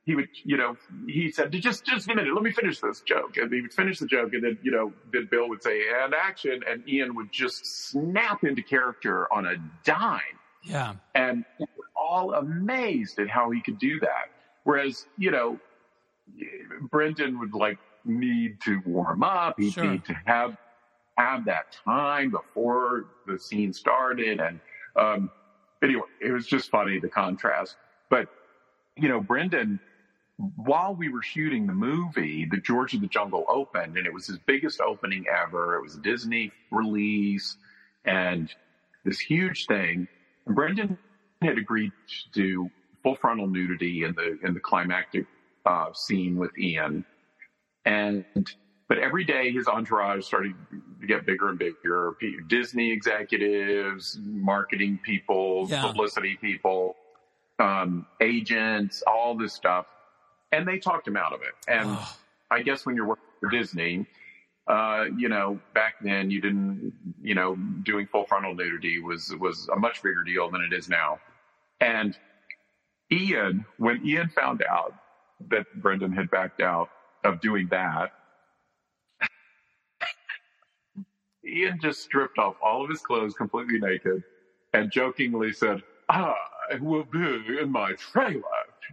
[0.07, 3.35] he would, you know, he said, just, just a minute, let me finish this joke.
[3.35, 6.13] And he would finish the joke and then, you know, then Bill would say, and
[6.13, 6.61] action.
[6.65, 10.21] And Ian would just snap into character on a dime.
[10.63, 10.93] Yeah.
[11.13, 14.29] And we were all amazed at how he could do that.
[14.63, 15.59] Whereas, you know,
[16.89, 19.59] Brendan would like need to warm up.
[19.59, 19.91] He'd Sure.
[19.91, 20.55] need to have,
[21.17, 24.39] have that time before the scene started.
[24.39, 24.61] And,
[24.95, 25.29] um,
[25.83, 27.75] anyway, it was just funny the contrast.
[28.09, 28.29] But
[28.99, 29.79] you know, Brendan,
[30.37, 34.27] while we were shooting the movie, the George of the Jungle opened, and it was
[34.27, 35.75] his biggest opening ever.
[35.75, 37.57] It was a Disney release,
[38.05, 38.53] and
[39.03, 40.07] this huge thing.
[40.45, 40.97] And Brendan
[41.41, 41.91] had agreed
[42.33, 45.25] to do full frontal nudity in the in the climactic
[45.65, 47.03] uh, scene with Ian,
[47.83, 48.25] and
[48.87, 50.53] but every day his entourage started
[51.01, 52.15] to get bigger and bigger.
[52.47, 55.81] Disney executives, marketing people, yeah.
[55.81, 56.95] publicity people,
[57.57, 59.87] um, agents, all this stuff.
[60.51, 61.53] And they talked him out of it.
[61.67, 61.97] And.
[62.49, 64.05] I guess when you're working for Disney,
[64.67, 69.69] uh, you know, back then you didn't, you know, doing full frontal nudity was, was
[69.73, 71.19] a much bigger deal than it is now.
[71.81, 72.17] And
[73.11, 74.93] Ian, when Ian found out
[75.49, 76.89] that Brendan had backed out
[77.23, 78.11] of doing that,
[81.45, 84.23] Ian just stripped off all of his clothes completely naked
[84.73, 86.33] and jokingly said, I
[86.81, 88.41] will be in my trailer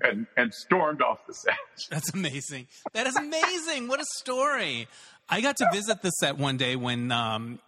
[0.03, 1.55] and, and stormed off the set.
[1.91, 2.67] That's amazing.
[2.93, 3.89] That is amazing.
[3.89, 4.89] what a story.
[5.29, 7.59] I got to visit the set one day when um,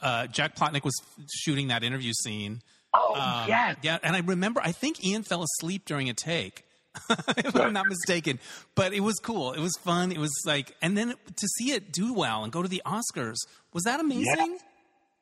[0.00, 0.94] uh, Jack Plotnick was
[1.32, 2.62] shooting that interview scene.
[2.92, 3.76] Oh, um, yes.
[3.82, 3.98] Yeah.
[4.02, 6.64] And I remember, I think Ian fell asleep during a take.
[7.36, 8.40] if I'm not mistaken.
[8.74, 9.52] But it was cool.
[9.52, 10.10] It was fun.
[10.10, 13.36] It was like, and then to see it do well and go to the Oscars
[13.72, 14.24] was that amazing?
[14.36, 14.56] Yeah.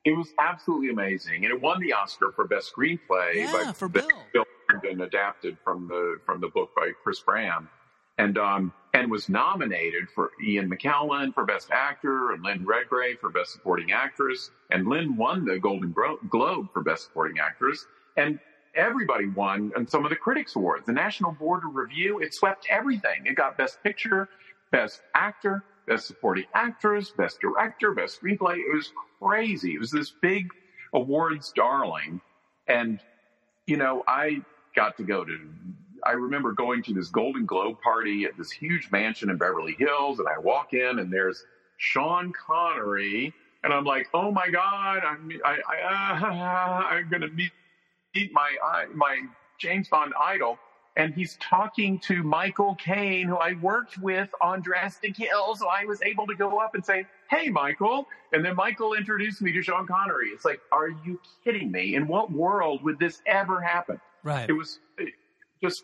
[0.05, 3.35] It was absolutely amazing, and it won the Oscar for best screenplay.
[3.35, 4.07] Yeah, by, for Bill.
[4.33, 7.69] Bill and adapted from the from the book by Chris Bram,
[8.19, 13.31] and um and was nominated for Ian McKellen for best actor and Lynn Redgrave for
[13.31, 15.95] best supporting actress, and Lynn won the Golden
[16.29, 17.87] Globe for best supporting actress,
[18.17, 18.39] and
[18.75, 20.87] everybody won and some of the critics awards.
[20.87, 23.27] The National Board of Review, it swept everything.
[23.27, 24.29] It got best picture,
[24.73, 28.57] best actor, best supporting actress, best director, best screenplay.
[28.59, 28.93] It was
[29.23, 29.75] crazy.
[29.75, 30.47] It was this big
[30.95, 32.21] awards darling.
[32.67, 33.03] And,
[33.67, 34.43] you know, I
[34.79, 35.39] got to go to,
[36.05, 40.21] I remember going to this Golden Globe party at this huge mansion in Beverly Hills.
[40.21, 41.45] And I walk in and there's
[41.79, 43.35] Sean Connery.
[43.65, 47.51] And I'm like, oh my God, I'm, I, I, uh, I'm going to meet
[48.15, 48.57] meet my
[48.95, 49.21] my
[49.59, 50.59] James Bond idol,
[50.97, 55.57] and he's talking to Michael Caine, who I worked with on Drastic Hill.
[55.57, 59.43] So I was able to go up and say, "Hey, Michael," and then Michael introduced
[59.43, 60.29] me to Sean Connery.
[60.31, 61.95] It's like, are you kidding me?
[61.95, 64.01] In what world would this ever happen?
[64.23, 64.49] Right.
[64.49, 64.79] It was
[65.63, 65.83] just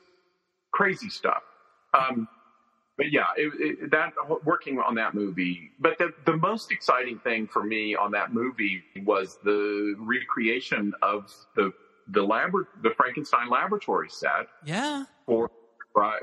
[0.72, 1.42] crazy stuff.
[1.92, 2.28] Um,
[2.96, 4.12] but yeah, it, it, that
[4.44, 5.70] working on that movie.
[5.80, 11.32] But the the most exciting thing for me on that movie was the recreation of
[11.56, 11.72] the
[12.08, 14.46] the labor the Frankenstein laboratory set.
[14.64, 15.04] Yeah.
[15.26, 15.50] For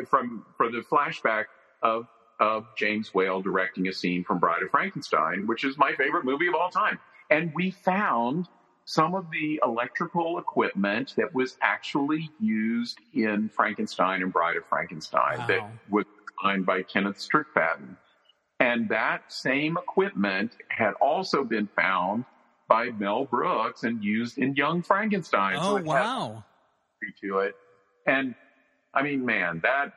[0.09, 1.45] from for the flashback
[1.81, 2.07] of
[2.39, 6.47] of James Whale directing a scene from Bride of Frankenstein, which is my favorite movie
[6.47, 6.99] of all time.
[7.29, 8.47] And we found
[8.91, 15.39] some of the electrical equipment that was actually used in Frankenstein and Bride of Frankenstein
[15.39, 15.47] wow.
[15.47, 17.95] that was designed by Kenneth Strickfaden.
[18.59, 22.25] And that same equipment had also been found
[22.67, 25.55] by Mel Brooks and used in Young Frankenstein.
[25.57, 26.43] Oh so wow!
[27.23, 27.55] To it,
[28.05, 28.35] and
[28.93, 29.93] I mean, man, that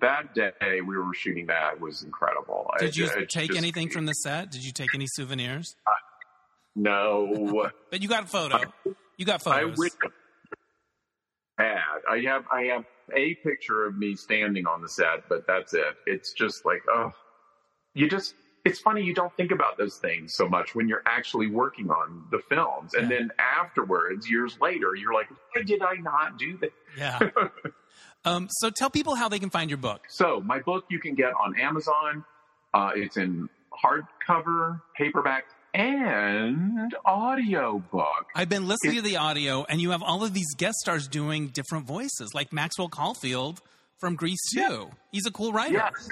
[0.00, 2.70] that day we were shooting that was incredible.
[2.78, 4.50] Did you take just, anything from the set?
[4.50, 5.76] Did you take any souvenirs?
[6.76, 8.60] No, but you got a photo.
[9.16, 9.78] You got photos.
[9.78, 9.92] I wish
[11.58, 11.80] I had.
[12.08, 12.44] I have.
[12.50, 12.84] I have
[13.14, 15.94] a picture of me standing on the set, but that's it.
[16.06, 17.12] It's just like, oh,
[17.94, 18.34] you just
[18.64, 22.24] it's funny you don't think about those things so much when you're actually working on
[22.30, 23.18] the films and yeah.
[23.18, 27.18] then afterwards years later you're like why did i not do that yeah
[28.24, 31.14] um, so tell people how they can find your book so my book you can
[31.14, 32.24] get on amazon
[32.74, 33.48] uh, it's in
[33.84, 35.44] hardcover paperback
[35.74, 40.54] and audio book i've been listening to the audio and you have all of these
[40.56, 43.60] guest stars doing different voices like maxwell caulfield
[43.98, 44.84] from grease 2 yeah.
[45.12, 46.08] he's a cool writer yes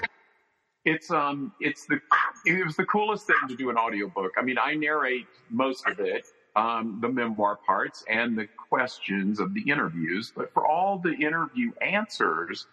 [0.85, 1.99] it's um it's the
[2.45, 4.31] it was the coolest thing to do an audiobook.
[4.37, 6.25] I mean, I narrate most of it,
[6.55, 11.71] um, the memoir parts and the questions of the interviews, but for all the interview
[11.81, 12.65] answers,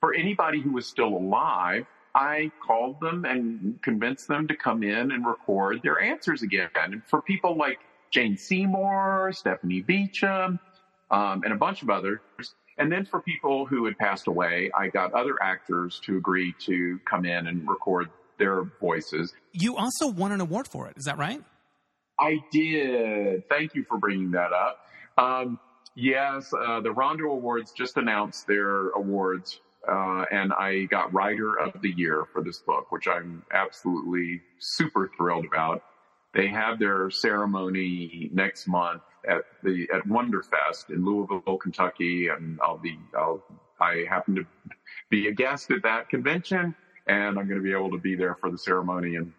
[0.00, 1.86] for anybody who was still alive,
[2.16, 6.70] I called them and convinced them to come in and record their answers again.
[6.74, 7.78] And for people like
[8.10, 10.58] Jane Seymour, Stephanie Beacham,
[11.10, 12.20] um, and a bunch of others,
[12.78, 16.98] and then for people who had passed away, I got other actors to agree to
[17.04, 19.34] come in and record their voices.
[19.52, 20.96] You also won an award for it.
[20.96, 21.42] Is that right?
[22.18, 23.46] I did.
[23.50, 24.78] Thank you for bringing that up.
[25.18, 25.58] Um,
[25.94, 31.80] yes, uh, the Rondo Awards just announced their awards, uh, and I got Writer of
[31.80, 35.82] the Year for this book, which I'm absolutely super thrilled about.
[36.34, 42.78] They have their ceremony next month at the at Wonderfest in Louisville, Kentucky, and I'll
[42.78, 43.42] be I'll
[43.80, 44.46] I happen to
[45.10, 46.74] be a guest at that convention,
[47.06, 49.32] and I'm going to be able to be there for the ceremony and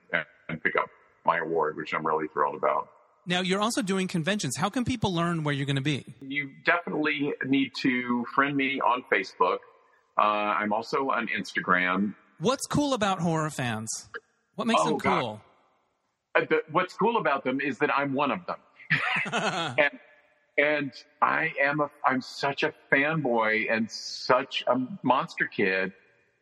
[0.49, 0.90] and pick up
[1.26, 2.90] my award, which I'm really thrilled about.
[3.26, 4.56] Now you're also doing conventions.
[4.56, 6.06] How can people learn where you're going to be?
[6.22, 9.57] You definitely need to friend me on Facebook.
[10.18, 12.15] Uh, I'm also on Instagram.
[12.39, 14.10] What's cool about horror fans?
[14.56, 15.41] What makes Oh, them cool?
[16.35, 18.57] Uh, the, what's cool about them is that I'm one of them.
[19.77, 19.99] and
[20.57, 20.91] and
[21.22, 25.94] I am a I'm such a fanboy and such a monster kid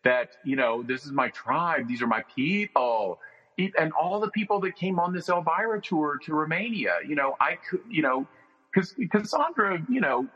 [0.03, 1.88] that you know this is my tribe.
[1.88, 3.19] These are my people.
[3.57, 7.56] And all the people that came on this Elvira tour to Romania, you know, I
[7.56, 8.27] could, you know,
[8.73, 10.27] because because Sandra, you know,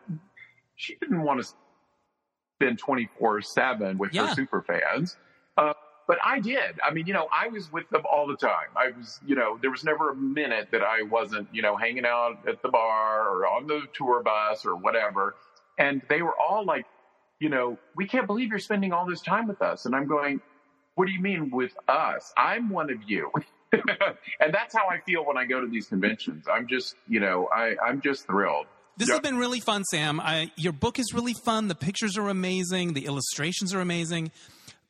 [0.78, 1.54] she didn't want to
[2.62, 4.28] spend 24 seven with Yeah.
[4.28, 5.18] her super fans.
[5.58, 5.74] Uh,
[6.08, 6.80] but I did.
[6.84, 8.70] I mean, you know, I was with them all the time.
[8.76, 12.06] I was, you know, there was never a minute that I wasn't, you know, hanging
[12.06, 15.36] out at the bar or on the tour bus or whatever.
[15.78, 16.86] And they were all like,
[17.40, 19.86] you know, we can't believe you're spending all this time with us.
[19.86, 20.42] And I'm going,
[20.96, 22.34] what do you mean with us?
[22.36, 23.32] I'm one of you.
[23.72, 26.48] and that's how I feel when I go to these conventions.
[26.52, 28.66] I'm just, you know, I, I'm just thrilled.
[29.00, 29.16] This Yeah.
[29.16, 30.20] has been really fun, Sam.
[30.20, 31.70] I, your book is really fun.
[31.70, 32.94] The pictures are amazing.
[32.94, 34.32] The illustrations are amazing.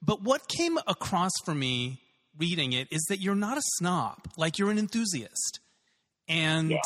[0.02, 2.02] But what came across for me
[2.38, 4.18] reading it is that you're not a snob.
[4.36, 5.60] Like you're an enthusiast,
[6.27, 6.81] and Yeah.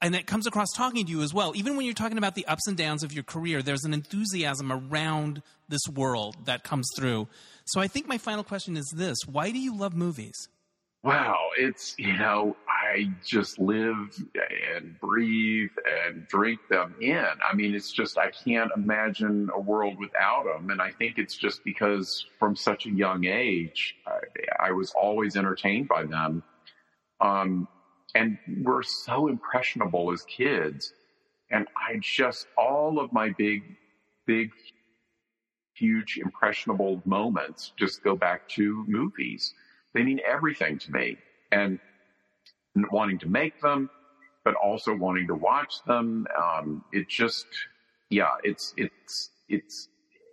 [0.00, 1.52] and it comes across talking to you as well.
[1.56, 4.70] Even when you're talking about the ups and downs of your career, there's an enthusiasm
[4.72, 7.28] around this world that comes through.
[7.66, 10.48] So I think my final question is this: Why do you love movies?
[11.02, 12.56] Wow, it's, you know,
[12.88, 13.96] I just live
[14.74, 15.70] and breathe
[16.06, 17.26] and drink them in.
[17.42, 20.70] I mean, it's just, I can't imagine a world without them.
[20.70, 25.36] And I think it's just because from such a young age, I, I was always
[25.36, 26.42] entertained by them.
[27.20, 27.68] Um,
[28.14, 30.92] and we're so impressionable as kids.
[31.50, 33.62] And I just, all of my big,
[34.26, 34.50] big,
[35.74, 39.54] huge impressionable moments just go back to movies
[39.94, 41.16] they mean everything to me
[41.52, 41.78] and
[42.90, 43.90] wanting to make them
[44.44, 47.46] but also wanting to watch them um, it just
[48.10, 49.88] yeah it's it's it's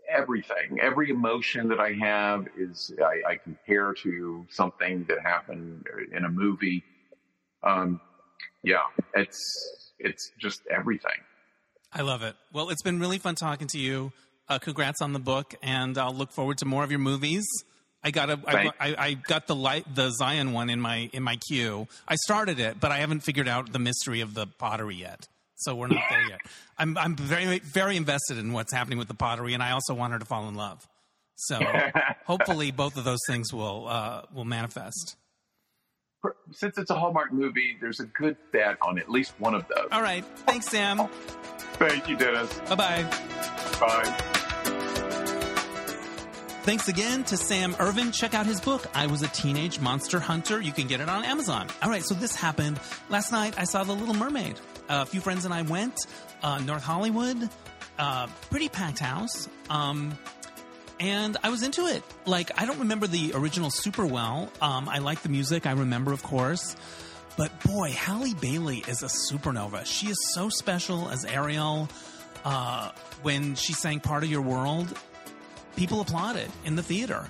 [0.09, 5.85] everything every emotion that i have is i, I compare to something that happened
[6.15, 6.83] in a movie
[7.63, 7.99] um,
[8.63, 8.83] yeah
[9.15, 11.19] it's it's just everything
[11.97, 12.35] I love it.
[12.51, 14.11] Well, it's been really fun talking to you.
[14.49, 17.45] Uh, congrats on the book, and I'll look forward to more of your movies.
[18.05, 21.09] I got a, I, Thank- I, I got the light, the Zion one in my
[21.11, 21.87] in my queue.
[22.07, 25.27] I started it, but I haven't figured out the mystery of the pottery yet.
[25.55, 26.39] So we're not there yet.
[26.77, 30.13] I'm I'm very very invested in what's happening with the pottery, and I also want
[30.13, 30.87] her to fall in love.
[31.35, 31.59] So
[32.25, 35.15] hopefully, both of those things will uh, will manifest.
[36.51, 39.87] since it's a hallmark movie there's a good bet on at least one of those
[39.91, 41.07] All right, thanks, Sam.
[41.77, 43.03] thank you dennis Bye Bye
[43.79, 44.31] bye.
[46.65, 48.11] Thanks again to Sam Irvin.
[48.11, 50.59] Check out his book, I Was a Teenage Monster Hunter.
[50.59, 51.67] You can get it on Amazon.
[51.83, 52.79] All right, so this happened.
[53.07, 54.59] Last night, I saw The Little Mermaid.
[54.89, 55.93] a few friends and I went,
[56.41, 57.49] uh, North Hollywood,
[57.99, 59.47] uh, pretty packed house.
[59.69, 60.17] Um,
[60.99, 62.03] and I was into it.
[62.25, 64.51] Like, I don't remember the original super well.
[64.59, 66.75] Um, I like the music, I remember, of course.
[67.37, 69.85] But boy, Halle Bailey is a supernova.
[69.85, 71.89] She is so special as Ariel.
[72.43, 72.89] Uh,
[73.21, 74.87] when she sang Part of Your World,
[75.75, 77.27] people applauded in the theater.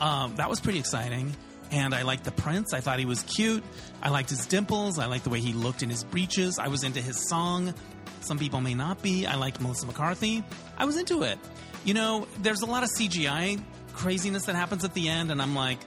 [0.00, 1.34] Um, that was pretty exciting.
[1.70, 2.72] And I liked the prince.
[2.72, 3.64] I thought he was cute.
[4.02, 4.98] I liked his dimples.
[4.98, 6.58] I liked the way he looked in his breeches.
[6.58, 7.74] I was into his song.
[8.20, 9.26] Some people may not be.
[9.26, 10.44] I liked Melissa McCarthy.
[10.78, 11.38] I was into it.
[11.84, 13.60] You know, there's a lot of CGI
[13.92, 15.78] craziness that happens at the end, and I'm like,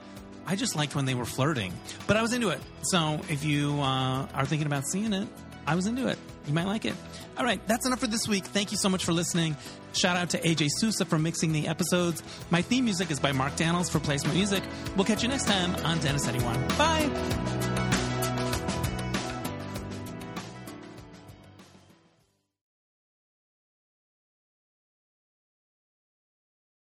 [0.46, 1.72] I just liked when they were flirting.
[2.06, 2.60] But I was into it.
[2.82, 5.28] So if you uh, are thinking about seeing it,
[5.66, 6.18] I was into it.
[6.48, 6.94] You might like it.
[7.36, 8.44] All right, that's enough for this week.
[8.44, 9.56] Thank you so much for listening.
[9.92, 12.22] Shout out to AJ Sousa for mixing the episodes.
[12.50, 14.62] My theme music is by Mark Daniels for placement music.
[14.96, 16.66] We'll catch you next time on Dennis Anyone.
[16.78, 17.97] Bye.